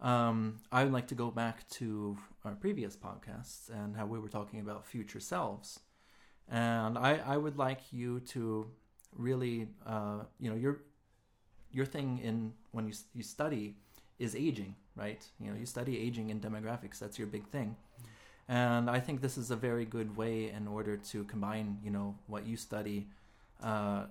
um, 0.00 0.60
I 0.70 0.84
would 0.84 0.92
like 0.92 1.08
to 1.08 1.14
go 1.14 1.30
back 1.30 1.68
to 1.70 2.16
our 2.44 2.54
previous 2.54 2.96
podcasts 2.96 3.70
and 3.70 3.96
how 3.96 4.06
we 4.06 4.18
were 4.18 4.28
talking 4.28 4.60
about 4.60 4.86
future 4.86 5.20
selves. 5.20 5.80
And 6.50 6.96
I, 6.96 7.20
I 7.26 7.36
would 7.36 7.58
like 7.58 7.92
you 7.92 8.20
to 8.20 8.66
really 9.16 9.68
uh, 9.86 10.20
you 10.38 10.50
know 10.50 10.56
your 10.56 10.82
your 11.70 11.86
thing 11.86 12.18
in 12.22 12.52
when 12.72 12.86
you 12.86 12.94
you 13.14 13.22
study 13.22 13.76
is 14.18 14.34
aging, 14.34 14.74
right? 14.96 15.24
You 15.40 15.50
know, 15.50 15.56
you 15.56 15.66
study 15.66 15.98
aging 15.98 16.30
in 16.30 16.40
demographics. 16.40 16.98
That's 16.98 17.18
your 17.18 17.28
big 17.28 17.46
thing. 17.48 17.76
And 18.48 18.88
I 18.88 18.98
think 18.98 19.20
this 19.20 19.36
is 19.36 19.50
a 19.50 19.56
very 19.56 19.84
good 19.84 20.16
way 20.16 20.50
in 20.50 20.66
order 20.66 20.96
to 20.96 21.24
combine, 21.24 21.78
you 21.84 21.90
know, 21.90 22.16
what 22.26 22.46
you 22.46 22.56
study 22.56 23.06
uh, 23.62 23.66
uh, 23.66 24.06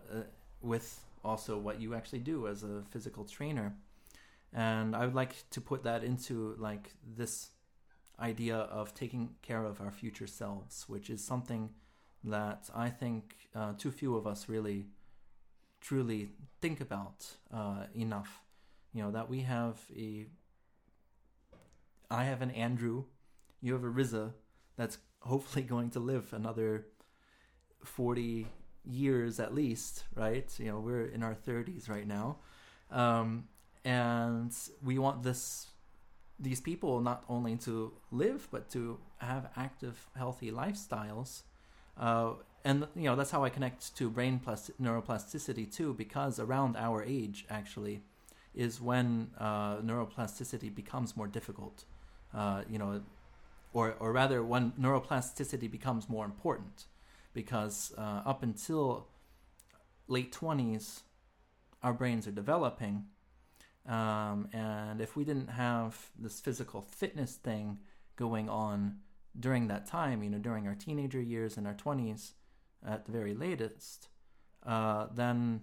with 0.62 1.00
also 1.24 1.58
what 1.58 1.82
you 1.82 1.94
actually 1.94 2.20
do 2.20 2.48
as 2.48 2.64
a 2.64 2.84
physical 2.90 3.26
trainer. 3.26 3.76
And 4.54 4.96
I 4.96 5.06
would 5.06 5.16
like 5.16 5.50
to 5.52 5.62
put 5.62 5.84
that 5.84 6.04
into 6.04 6.56
like 6.58 6.94
this 7.06 7.50
idea 8.20 8.56
of 8.58 8.94
taking 8.94 9.36
care 9.42 9.64
of 9.64 9.82
our 9.82 9.92
future 9.92 10.28
selves, 10.28 10.86
which 10.88 11.10
is 11.10 11.24
something 11.24 11.70
that 12.24 12.70
I 12.76 12.90
think 12.90 13.36
uh, 13.56 13.74
too 13.78 13.92
few 13.92 14.16
of 14.16 14.26
us 14.26 14.50
really 14.50 14.86
truly 15.82 16.30
think 16.62 16.82
about 16.82 17.26
uh, 17.54 17.84
enough. 17.96 18.42
You 18.94 19.04
know 19.04 19.12
that 19.12 19.30
we 19.30 19.42
have 19.42 19.80
a. 19.96 20.26
I 22.10 22.24
have 22.24 22.42
an 22.42 22.52
Andrew, 22.52 23.04
you 23.62 23.74
have 23.74 23.84
a 23.84 23.90
Riza, 23.90 24.34
that's 24.78 24.98
hopefully 25.20 25.64
going 25.74 25.90
to 25.92 26.00
live 26.00 26.34
another 26.34 26.88
forty 27.84 28.48
years 28.88 29.40
at 29.40 29.54
least, 29.54 30.04
right? 30.16 30.50
You 30.58 30.72
know 30.72 30.80
we're 30.80 31.06
in 31.06 31.24
our 31.24 31.36
thirties 31.36 31.90
right 31.90 32.08
now, 32.08 32.38
um, 32.92 33.46
and 33.84 34.54
we 34.84 34.98
want 34.98 35.24
this 35.24 35.68
these 36.40 36.62
people 36.62 37.02
not 37.02 37.24
only 37.28 37.56
to 37.56 37.94
live 38.12 38.48
but 38.52 38.70
to 38.70 39.00
have 39.18 39.50
active, 39.56 40.08
healthy 40.16 40.52
lifestyles. 40.52 41.42
Uh, 42.00 42.34
and 42.64 42.88
you 42.96 43.04
know 43.04 43.16
that's 43.16 43.32
how 43.32 43.44
I 43.44 43.50
connect 43.50 43.96
to 43.98 44.10
brain 44.10 44.40
plastic, 44.40 44.78
neuroplasticity 44.78 45.74
too, 45.74 45.94
because 45.94 46.40
around 46.40 46.76
our 46.78 47.04
age 47.04 47.46
actually 47.50 48.02
is 48.54 48.82
when 48.82 49.30
uh, 49.40 49.78
neuroplasticity 49.78 50.74
becomes 50.74 51.16
more 51.16 51.28
difficult. 51.28 51.86
Uh, 52.34 52.64
you 52.70 52.78
know, 52.78 53.02
or 53.74 53.96
or 54.00 54.12
rather 54.12 54.44
when 54.44 54.74
neuroplasticity 54.74 55.72
becomes 55.72 56.10
more 56.10 56.26
important, 56.26 56.86
because 57.38 57.94
uh, 57.98 58.22
up 58.32 58.42
until 58.42 59.08
late 60.08 60.32
twenties, 60.32 61.04
our 61.84 61.94
brains 61.94 62.26
are 62.28 62.32
developing, 62.44 62.96
um, 63.88 64.50
and 64.52 65.00
if 65.00 65.16
we 65.16 65.24
didn't 65.24 65.52
have 65.52 65.92
this 66.18 66.40
physical 66.40 66.82
fitness 66.82 67.34
thing 67.36 67.78
going 68.16 68.50
on 68.50 68.98
during 69.40 69.68
that 69.68 69.86
time, 69.86 70.24
you 70.24 70.32
know, 70.32 70.40
during 70.40 70.68
our 70.68 70.74
teenager 70.74 71.22
years 71.22 71.58
and 71.58 71.68
our 71.68 71.76
twenties 71.76 72.34
at 72.84 73.06
the 73.06 73.12
very 73.12 73.36
latest, 73.36 74.08
uh, 74.66 75.06
then 75.14 75.62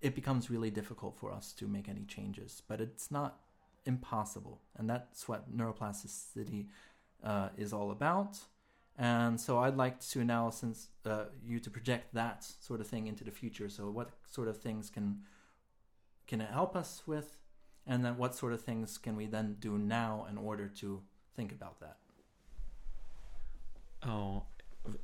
it 0.00 0.14
becomes 0.16 0.50
really 0.50 0.70
difficult 0.70 1.14
for 1.20 1.32
us 1.32 1.52
to 1.52 1.68
make 1.68 1.88
any 1.88 2.04
changes. 2.04 2.62
But 2.66 2.80
it's 2.80 3.10
not 3.12 3.38
impossible, 3.86 4.60
and 4.76 4.90
that's 4.90 5.28
what 5.28 5.56
neuroplasticity 5.56 6.66
uh, 7.22 7.50
is 7.56 7.72
all 7.72 7.90
about. 7.92 8.38
And 8.98 9.40
so 9.40 9.58
I'd 9.58 9.76
like 9.76 10.00
to 10.10 10.24
now, 10.24 10.50
since 10.50 10.88
uh, 11.06 11.26
you 11.46 11.60
to 11.60 11.70
project 11.70 12.12
that 12.14 12.44
sort 12.60 12.80
of 12.80 12.88
thing 12.88 13.06
into 13.06 13.22
the 13.22 13.30
future. 13.30 13.68
So 13.68 13.90
what 13.90 14.10
sort 14.26 14.48
of 14.48 14.58
things 14.58 14.90
can 14.90 15.20
can 16.26 16.40
it 16.40 16.50
help 16.50 16.76
us 16.76 17.04
with, 17.06 17.38
and 17.86 18.04
then 18.04 18.18
what 18.18 18.34
sort 18.34 18.52
of 18.52 18.60
things 18.60 18.98
can 18.98 19.16
we 19.16 19.26
then 19.26 19.56
do 19.60 19.78
now 19.78 20.26
in 20.28 20.36
order 20.36 20.68
to 20.68 21.00
think 21.36 21.52
about 21.52 21.80
that? 21.80 21.96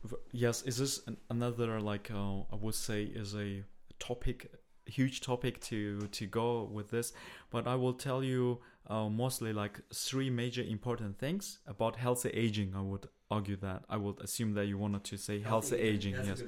v- 0.05 0.17
yes, 0.33 0.63
is 0.63 0.77
this 0.79 1.01
an, 1.07 1.17
another 1.31 1.81
like 1.81 2.11
uh, 2.11 2.41
I 2.53 2.57
would 2.61 2.75
say 2.75 3.05
is 3.05 3.35
a 3.37 3.63
topic, 4.01 4.51
huge 4.87 5.21
topic 5.21 5.61
to 5.63 6.01
to 6.01 6.27
go 6.27 6.65
with 6.65 6.91
this, 6.91 7.13
but 7.51 7.67
I 7.69 7.77
will 7.77 7.95
tell 7.95 8.25
you 8.25 8.61
uh, 8.89 9.09
mostly 9.09 9.53
like 9.53 9.81
three 9.93 10.31
major 10.31 10.63
important 10.63 11.19
things 11.19 11.59
about 11.67 11.97
healthy 11.97 12.31
aging. 12.31 12.75
I 12.77 12.81
would 12.83 13.09
argue 13.31 13.57
that 13.57 13.85
I 13.89 13.97
would 13.97 14.21
assume 14.21 14.55
that 14.55 14.67
you 14.67 14.79
wanted 14.79 15.05
to 15.05 15.17
say 15.17 15.41
healthy, 15.41 15.77
aging. 15.77 16.15
Yes, 16.25 16.43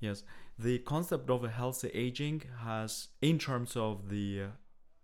yes. 0.00 0.22
The 0.58 0.78
concept 0.80 1.30
of 1.30 1.44
a 1.44 1.48
healthy 1.48 1.88
aging 1.94 2.42
has, 2.62 3.08
in 3.22 3.38
terms 3.38 3.76
of 3.76 4.08
the 4.10 4.42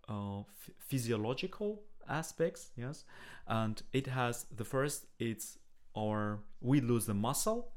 uh, 0.07 0.43
ph- 0.63 0.77
physiological 0.79 1.81
aspects, 2.07 2.71
yes, 2.77 3.03
and 3.47 3.81
it 3.91 4.07
has 4.07 4.45
the 4.55 4.63
first. 4.63 5.07
It's 5.19 5.57
our 5.97 6.39
we 6.61 6.79
lose 6.79 7.05
the 7.07 7.13
muscle, 7.15 7.71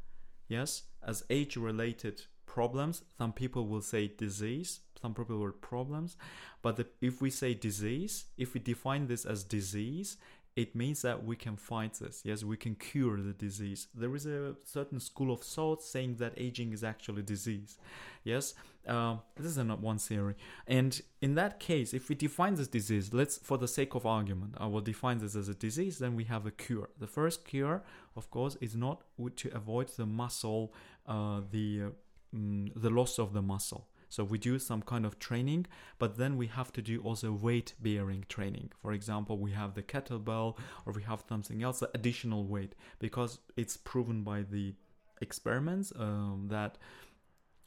yes, 0.48 0.82
as 1.02 1.24
age-related 1.30 2.22
problems. 2.54 3.02
Some 3.18 3.32
people 3.32 3.66
will 3.66 3.82
say 3.92 4.02
disease. 4.26 4.80
Some 5.00 5.14
people 5.14 5.38
will 5.38 5.52
problems, 5.52 6.16
but 6.60 6.76
the, 6.76 6.86
if 7.00 7.22
we 7.22 7.30
say 7.30 7.54
disease, 7.54 8.26
if 8.36 8.52
we 8.52 8.60
define 8.60 9.06
this 9.06 9.24
as 9.24 9.44
disease, 9.44 10.18
it 10.56 10.74
means 10.74 11.00
that 11.02 11.24
we 11.24 11.36
can 11.36 11.56
fight 11.56 11.94
this. 11.94 12.20
Yes, 12.22 12.44
we 12.44 12.56
can 12.56 12.74
cure 12.74 13.16
the 13.16 13.32
disease. 13.32 13.86
There 13.94 14.14
is 14.14 14.26
a 14.26 14.56
certain 14.64 15.00
school 15.00 15.32
of 15.32 15.40
thought 15.40 15.82
saying 15.82 16.16
that 16.16 16.34
aging 16.36 16.72
is 16.72 16.82
actually 16.84 17.22
disease. 17.22 17.78
Yes, 18.24 18.54
um, 18.86 19.20
this 19.36 19.46
is 19.46 19.58
not 19.58 19.80
one 19.80 19.98
theory. 19.98 20.34
And 20.66 21.00
in 21.22 21.34
that 21.36 21.60
case, 21.60 21.94
if 21.94 22.08
we 22.10 22.14
define 22.14 22.56
this 22.56 22.68
disease, 22.68 23.14
let's, 23.14 23.38
for 23.38 23.56
the 23.56 23.68
sake 23.68 23.94
of 23.94 24.04
argument, 24.04 24.54
I 24.58 24.66
will 24.66 24.82
define 24.82 25.18
this 25.18 25.34
as 25.36 25.48
a 25.48 25.54
disease. 25.54 25.98
Then 25.98 26.14
we 26.14 26.24
have 26.24 26.44
a 26.46 26.50
cure. 26.50 26.90
The 26.98 27.06
first 27.06 27.44
cure, 27.46 27.82
of 28.16 28.30
course, 28.30 28.56
is 28.60 28.74
not 28.74 29.02
to 29.36 29.54
avoid 29.54 29.88
the 29.96 30.06
muscle, 30.06 30.74
uh, 31.06 31.40
the 31.50 31.82
uh, 31.86 31.90
mm, 32.34 32.70
the 32.74 32.90
loss 32.90 33.18
of 33.18 33.32
the 33.32 33.42
muscle. 33.42 33.88
So 34.10 34.24
we 34.24 34.38
do 34.38 34.58
some 34.58 34.82
kind 34.82 35.06
of 35.06 35.20
training, 35.20 35.66
but 36.00 36.16
then 36.18 36.36
we 36.36 36.48
have 36.48 36.72
to 36.72 36.82
do 36.82 37.00
also 37.00 37.32
weight 37.32 37.74
bearing 37.80 38.24
training. 38.28 38.72
For 38.82 38.92
example, 38.92 39.38
we 39.38 39.52
have 39.52 39.74
the 39.74 39.84
kettlebell 39.84 40.56
or 40.84 40.92
we 40.92 41.04
have 41.04 41.22
something 41.28 41.62
else, 41.62 41.82
additional 41.94 42.44
weight, 42.44 42.74
because 42.98 43.38
it's 43.56 43.76
proven 43.76 44.24
by 44.24 44.42
the 44.42 44.74
experiments 45.20 45.92
um, 45.96 46.48
that 46.50 46.76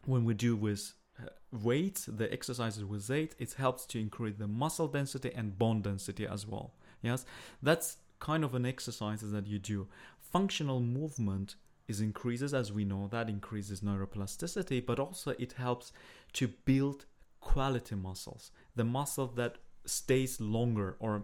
when 0.05 0.25
we 0.25 0.33
do 0.33 0.57
with 0.57 0.93
uh, 1.17 1.29
weights, 1.51 2.05
the 2.05 2.31
exercises 2.33 2.83
with 2.83 3.09
weight, 3.09 3.35
it 3.39 3.53
helps 3.53 3.85
to 3.85 3.99
increase 3.99 4.35
the 4.37 4.47
muscle 4.47 4.89
density 4.89 5.31
and 5.33 5.57
bone 5.57 5.81
density 5.81 6.27
as 6.27 6.45
well. 6.45 6.73
Yes, 7.01 7.25
that's 7.61 7.97
kind 8.19 8.43
of 8.43 8.53
an 8.53 8.65
exercises 8.65 9.31
that 9.31 9.47
you 9.47 9.59
do. 9.59 9.87
Functional 10.19 10.81
movement 10.81 11.55
is 11.87 12.01
increases 12.01 12.53
as 12.53 12.71
we 12.71 12.85
know 12.85 13.07
that 13.11 13.29
increases 13.29 13.81
neuroplasticity 13.81 14.85
but 14.85 14.99
also 14.99 15.31
it 15.37 15.53
helps 15.53 15.91
to 16.31 16.47
build 16.65 17.05
quality 17.41 17.95
muscles 17.95 18.51
the 18.75 18.83
muscle 18.83 19.27
that 19.27 19.57
stays 19.85 20.39
longer 20.39 20.95
or 20.99 21.23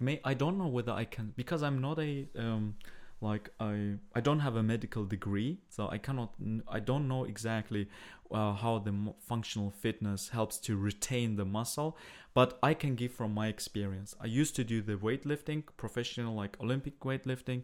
may 0.00 0.20
i 0.24 0.34
don't 0.34 0.58
know 0.58 0.66
whether 0.66 0.92
i 0.92 1.04
can 1.04 1.32
because 1.36 1.62
i'm 1.62 1.80
not 1.80 1.98
a 2.00 2.26
um, 2.36 2.74
like 3.20 3.50
i 3.60 3.94
i 4.14 4.20
don't 4.20 4.40
have 4.40 4.56
a 4.56 4.62
medical 4.62 5.04
degree 5.04 5.60
so 5.68 5.88
i 5.88 5.98
cannot 5.98 6.32
i 6.68 6.80
don't 6.80 7.06
know 7.06 7.24
exactly 7.24 7.88
uh, 8.32 8.54
how 8.54 8.78
the 8.78 9.14
functional 9.20 9.70
fitness 9.70 10.30
helps 10.30 10.58
to 10.58 10.76
retain 10.76 11.36
the 11.36 11.44
muscle 11.44 11.96
but 12.34 12.58
i 12.62 12.74
can 12.74 12.94
give 12.94 13.12
from 13.12 13.32
my 13.32 13.46
experience. 13.46 14.14
I 14.20 14.26
used 14.26 14.56
to 14.56 14.64
do 14.64 14.80
the 14.82 14.94
weightlifting 14.94 15.62
professional 15.76 16.34
like 16.34 16.56
olympic 16.60 16.98
weightlifting 17.00 17.62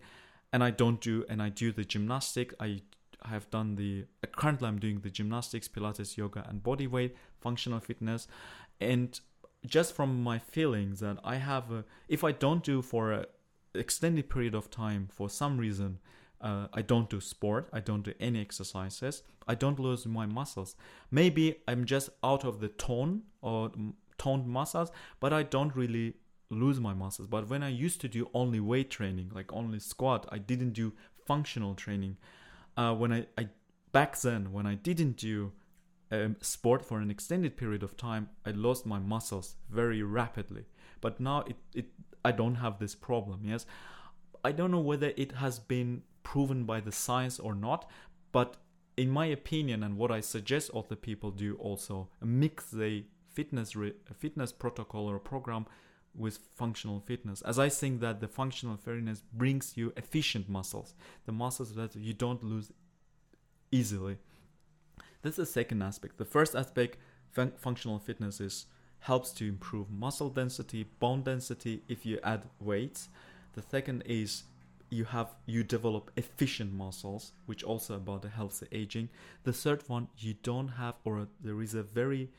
and 0.53 0.62
I 0.64 0.70
don't 0.70 1.01
do 1.01 1.24
and 1.28 1.42
I 1.42 1.49
do 1.49 1.72
the 1.72 1.84
gymnastic. 1.84 2.55
I 2.61 2.82
have 3.24 3.51
done 3.51 3.76
the 3.76 4.05
currently 4.32 4.68
I'm 4.68 4.78
doing 4.78 5.01
the 5.01 5.11
gymnastics, 5.11 5.68
Pilates, 5.68 6.16
yoga, 6.16 6.46
and 6.49 6.62
body 6.62 6.86
weight, 6.86 7.16
functional 7.40 7.80
fitness, 7.80 8.28
and 8.80 9.18
just 9.66 9.94
from 9.94 10.22
my 10.22 10.38
feelings 10.38 11.01
that 11.01 11.18
I 11.24 11.36
have, 11.36 11.70
a, 11.72 11.84
if 12.09 12.22
I 12.22 12.32
don't 12.32 12.62
do 12.62 12.80
for 12.82 13.12
an 13.12 13.24
extended 13.74 14.30
period 14.30 14.55
of 14.55 14.70
time 14.70 15.09
for 15.12 15.28
some 15.28 15.59
reason, 15.59 15.99
uh, 16.40 16.68
I 16.72 16.82
don't 16.82 17.11
do 17.11 17.20
sport, 17.20 17.68
I 17.72 17.80
don't 17.80 18.03
do 18.03 18.14
any 18.20 18.40
exercises, 18.40 19.22
I 19.46 19.55
don't 19.55 19.80
lose 19.80 20.07
my 20.07 20.26
muscles. 20.26 20.76
Maybe 21.11 21.57
I'm 21.66 21.84
just 21.84 22.11
out 22.22 22.44
of 22.44 22.61
the 22.61 22.68
tone 22.68 23.22
or 23.42 23.72
toned 24.16 24.46
muscles, 24.46 24.92
but 25.20 25.32
I 25.32 25.42
don't 25.42 25.74
really 25.74 26.14
lose 26.51 26.80
my 26.80 26.94
muscles. 26.94 27.28
But 27.28 27.49
when 27.49 27.62
I 27.62 27.68
used 27.68 28.01
to 28.03 28.09
do 28.09 28.30
only 28.34 28.61
weight 28.61 28.90
training, 28.90 29.30
like 29.34 29.53
only 29.53 29.78
squat, 29.78 30.26
I 30.30 30.38
didn't 30.38 30.72
do 30.72 30.92
functional 31.26 31.74
training. 31.74 32.16
Uh, 32.76 32.94
when 32.94 33.12
I, 33.12 33.26
I 33.36 33.49
back 33.92 34.18
then, 34.20 34.53
when 34.53 34.66
I 34.66 34.74
didn't 34.74 35.16
do 35.16 35.53
um, 36.11 36.36
sport 36.40 36.84
for 36.84 37.01
an 37.01 37.11
extended 37.11 37.57
period 37.57 37.82
of 37.82 37.96
time, 37.96 38.30
I 38.46 38.51
lost 38.51 38.86
my 38.86 38.99
muscles 38.99 39.57
very 39.70 40.03
rapidly. 40.03 40.64
But 41.01 41.20
now 41.20 41.40
it, 41.40 41.57
it 41.74 41.86
I 42.24 42.32
don't 42.32 42.57
have 42.57 42.78
this 42.78 42.94
problem. 42.94 43.40
Yes, 43.44 43.66
I 44.44 44.53
don't 44.53 44.70
know 44.70 44.80
whether 44.80 45.12
it 45.16 45.32
has 45.32 45.59
been 45.59 46.03
proven 46.22 46.64
by 46.64 46.80
the 46.80 46.92
science 46.92 47.38
or 47.38 47.55
not, 47.55 47.90
but 48.32 48.57
in 48.96 49.09
my 49.09 49.26
opinion 49.26 49.82
and 49.82 49.96
what 49.96 50.11
I 50.11 50.20
suggest 50.20 50.70
other 50.74 50.96
people 50.96 51.30
do 51.30 51.55
also 51.55 52.09
mix 52.20 52.70
the 52.70 53.05
fitness 53.32 53.76
re- 53.76 53.94
fitness 54.16 54.51
protocol 54.51 55.09
or 55.09 55.18
program 55.20 55.66
with 56.14 56.38
functional 56.54 57.00
fitness. 57.00 57.42
As 57.42 57.59
i 57.59 57.68
think 57.68 58.00
that 58.00 58.20
the 58.20 58.28
functional 58.28 58.76
fitness 58.76 59.22
brings 59.32 59.76
you 59.76 59.92
efficient 59.96 60.48
muscles 60.48 60.94
the 61.26 61.32
muscles 61.32 61.74
that 61.74 61.94
you 61.94 62.12
don't 62.12 62.42
lose 62.42 62.72
easily. 63.70 64.16
That's 65.22 65.36
the 65.36 65.46
second 65.46 65.82
aspect. 65.82 66.16
The 66.16 66.24
first 66.24 66.54
aspect 66.54 66.96
fun- 67.30 67.52
functional 67.56 67.98
fitness 67.98 68.40
is 68.40 68.66
helps 69.00 69.30
to 69.30 69.46
improve 69.46 69.90
muscle 69.90 70.28
density 70.28 70.84
bone 70.98 71.22
density 71.22 71.82
if 71.88 72.04
you 72.04 72.18
add 72.24 72.42
weights 72.59 73.09
the 73.59 73.62
second 73.62 74.02
is 74.06 74.44
you 74.90 75.04
have 75.04 75.34
you 75.46 75.64
develop 75.64 76.11
efficient 76.16 76.72
muscles 76.72 77.32
which 77.46 77.64
also 77.64 77.94
about 77.96 78.22
the 78.22 78.28
healthy 78.28 78.66
aging. 78.72 79.09
The 79.42 79.52
third 79.52 79.82
one 79.88 80.09
you 80.16 80.34
don't 80.42 80.68
have 80.68 80.94
or 81.04 81.26
there 81.42 81.61
is 81.61 81.74
a 81.74 81.82
very 81.82 82.30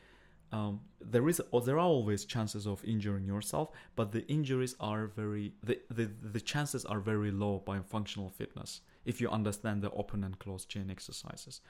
um, 0.51 0.81
there 0.99 1.27
is 1.29 1.41
or 1.51 1.61
there 1.61 1.75
are 1.75 1.87
always 1.87 2.25
chances 2.25 2.65
of 2.65 2.83
injuring 2.83 3.25
yourself, 3.25 3.69
but 3.95 4.11
the 4.11 4.25
injuries 4.27 4.75
are 4.79 5.07
very 5.07 5.53
the, 5.63 5.79
the 5.89 6.09
the 6.21 6.41
chances 6.41 6.85
are 6.85 6.99
very 6.99 7.31
low 7.31 7.59
by 7.65 7.79
functional 7.79 8.29
fitness 8.29 8.81
if 9.05 9.21
you 9.21 9.29
understand 9.29 9.81
the 9.81 9.91
open 9.91 10.23
and 10.23 10.37
closed 10.39 10.69
chain 10.69 10.89
exercises. 10.89 11.61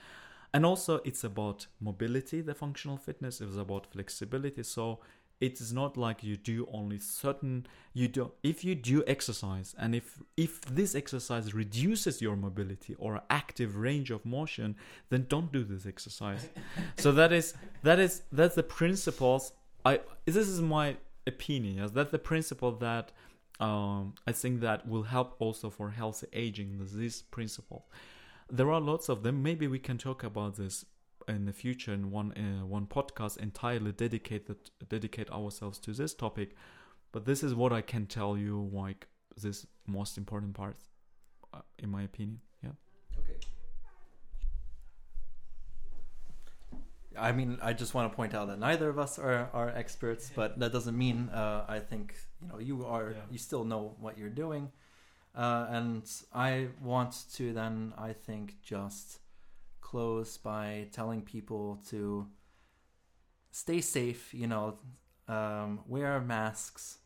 And 0.53 0.65
also 0.65 0.99
it's 1.05 1.23
about 1.23 1.67
mobility, 1.79 2.41
the 2.41 2.55
functional 2.55 2.97
fitness 2.97 3.39
is 3.39 3.55
about 3.55 3.85
flexibility. 3.91 4.63
So 4.63 4.99
it 5.41 5.61
is 5.61 5.71
not 5.71 5.95
like 5.95 6.23
you 6.23 6.35
do 6.35 6.67
only 6.71 6.99
certain 6.99 7.65
you 7.93 8.07
do 8.07 8.31
if 8.43 8.63
you 8.63 8.75
do 8.75 9.03
exercise 9.07 9.73
and 9.77 9.95
if 9.95 10.19
if 10.35 10.61
this 10.61 10.95
exercise 10.95 11.53
reduces 11.53 12.21
your 12.21 12.35
mobility 12.35 12.95
or 12.99 13.21
active 13.29 13.77
range 13.77 14.11
of 14.11 14.25
motion 14.25 14.75
then 15.09 15.25
don't 15.29 15.51
do 15.51 15.63
this 15.63 15.85
exercise. 15.85 16.49
So 16.97 17.11
that 17.13 17.31
is 17.31 17.53
that 17.83 17.99
is 17.99 18.23
that's 18.31 18.55
the 18.55 18.63
principles 18.63 19.53
i 19.85 19.99
this 20.25 20.47
is 20.47 20.61
my 20.61 20.97
opinion 21.25 21.89
that's 21.93 22.11
the 22.11 22.19
principle 22.19 22.71
that 22.73 23.11
um, 23.59 24.15
i 24.27 24.31
think 24.31 24.61
that 24.61 24.87
will 24.87 25.03
help 25.03 25.35
also 25.39 25.69
for 25.69 25.91
healthy 25.91 26.27
aging 26.33 26.69
this 26.93 27.21
principle. 27.21 27.85
There 28.51 28.71
are 28.71 28.81
lots 28.81 29.09
of 29.09 29.23
them 29.23 29.43
maybe 29.43 29.67
we 29.67 29.79
can 29.79 29.97
talk 29.97 30.23
about 30.23 30.57
this 30.57 30.85
in 31.29 31.45
the 31.45 31.53
future 31.53 31.93
in 31.93 32.11
one 32.11 32.31
uh, 32.33 32.65
one 32.65 32.85
podcast 32.85 33.37
entirely 33.37 33.91
dedicated 33.91 34.57
dedicate 34.89 35.29
ourselves 35.31 35.79
to 35.79 35.93
this 35.93 36.13
topic 36.13 36.55
but 37.11 37.25
this 37.25 37.43
is 37.43 37.53
what 37.53 37.71
i 37.71 37.81
can 37.81 38.05
tell 38.05 38.37
you 38.37 38.69
like 38.73 39.07
this 39.37 39.65
most 39.87 40.17
important 40.17 40.53
part 40.53 40.75
uh, 41.53 41.61
in 41.77 41.89
my 41.89 42.03
opinion 42.03 42.39
yeah 42.63 42.71
okay 43.17 43.35
I 47.17 47.31
mean, 47.31 47.57
I 47.61 47.73
just 47.73 47.93
want 47.93 48.09
to 48.11 48.15
point 48.15 48.33
out 48.33 48.47
that 48.47 48.59
neither 48.59 48.87
of 48.87 48.97
us 48.97 49.19
are, 49.19 49.49
are 49.53 49.69
experts, 49.69 50.31
but 50.33 50.59
that 50.59 50.71
doesn't 50.71 50.97
mean 50.97 51.29
uh, 51.29 51.65
I 51.67 51.79
think 51.79 52.15
you 52.41 52.47
know 52.47 52.59
you 52.59 52.85
are. 52.85 53.11
Yeah. 53.11 53.17
You 53.31 53.37
still 53.37 53.65
know 53.65 53.95
what 53.99 54.17
you're 54.17 54.29
doing, 54.29 54.71
uh, 55.35 55.67
and 55.69 56.03
I 56.33 56.67
want 56.81 57.25
to 57.33 57.51
then 57.51 57.93
I 57.97 58.13
think 58.13 58.61
just 58.61 59.19
close 59.89 60.37
by 60.37 60.87
telling 60.91 61.21
people 61.21 61.81
to 61.89 62.27
stay 63.51 63.81
safe, 63.81 64.33
you 64.33 64.45
know, 64.45 64.77
um, 65.27 65.79
wear 65.87 66.19
masks, 66.19 66.99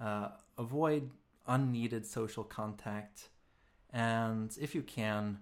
uh, 0.00 0.28
avoid 0.56 1.10
unneeded 1.48 2.06
social 2.06 2.44
contact, 2.44 3.28
and 3.92 4.56
if 4.60 4.74
you 4.74 4.82
can, 4.82 5.38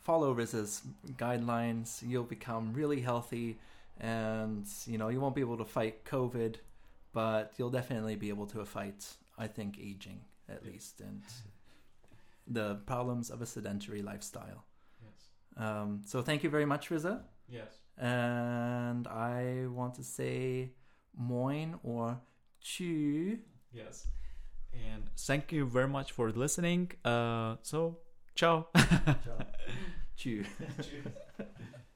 follow 0.00 0.32
Riz's 0.32 0.82
guidelines. 1.16 2.02
You'll 2.06 2.24
become 2.24 2.72
really 2.72 3.00
healthy, 3.00 3.58
and 3.98 4.66
you 4.86 4.98
know 4.98 5.08
you 5.08 5.20
won't 5.20 5.34
be 5.34 5.40
able 5.40 5.58
to 5.58 5.64
fight 5.64 6.04
COVID, 6.04 6.56
but 7.12 7.52
you'll 7.56 7.70
definitely 7.70 8.14
be 8.14 8.28
able 8.28 8.46
to 8.46 8.64
fight. 8.64 9.14
I 9.36 9.48
think 9.48 9.78
aging 9.80 10.20
at 10.48 10.64
least, 10.64 11.00
and 11.00 11.22
the 12.46 12.76
problems 12.86 13.30
of 13.30 13.42
a 13.42 13.46
sedentary 13.46 14.02
lifestyle. 14.02 14.64
Um, 15.56 16.02
so 16.04 16.22
thank 16.22 16.42
you 16.42 16.50
very 16.50 16.66
much, 16.66 16.90
Riza. 16.90 17.24
Yes. 17.48 17.78
And 17.98 19.06
I 19.06 19.66
want 19.68 19.94
to 19.94 20.04
say 20.04 20.72
moin 21.16 21.78
or 21.82 22.20
chu. 22.60 23.38
Yes. 23.72 24.06
And 24.72 25.04
thank 25.18 25.52
you 25.52 25.66
very 25.66 25.88
much 25.88 26.12
for 26.12 26.30
listening. 26.30 26.92
Uh, 27.04 27.56
so, 27.62 27.98
ciao. 28.34 28.68
ciao. 28.76 29.38
chu. 30.16 30.44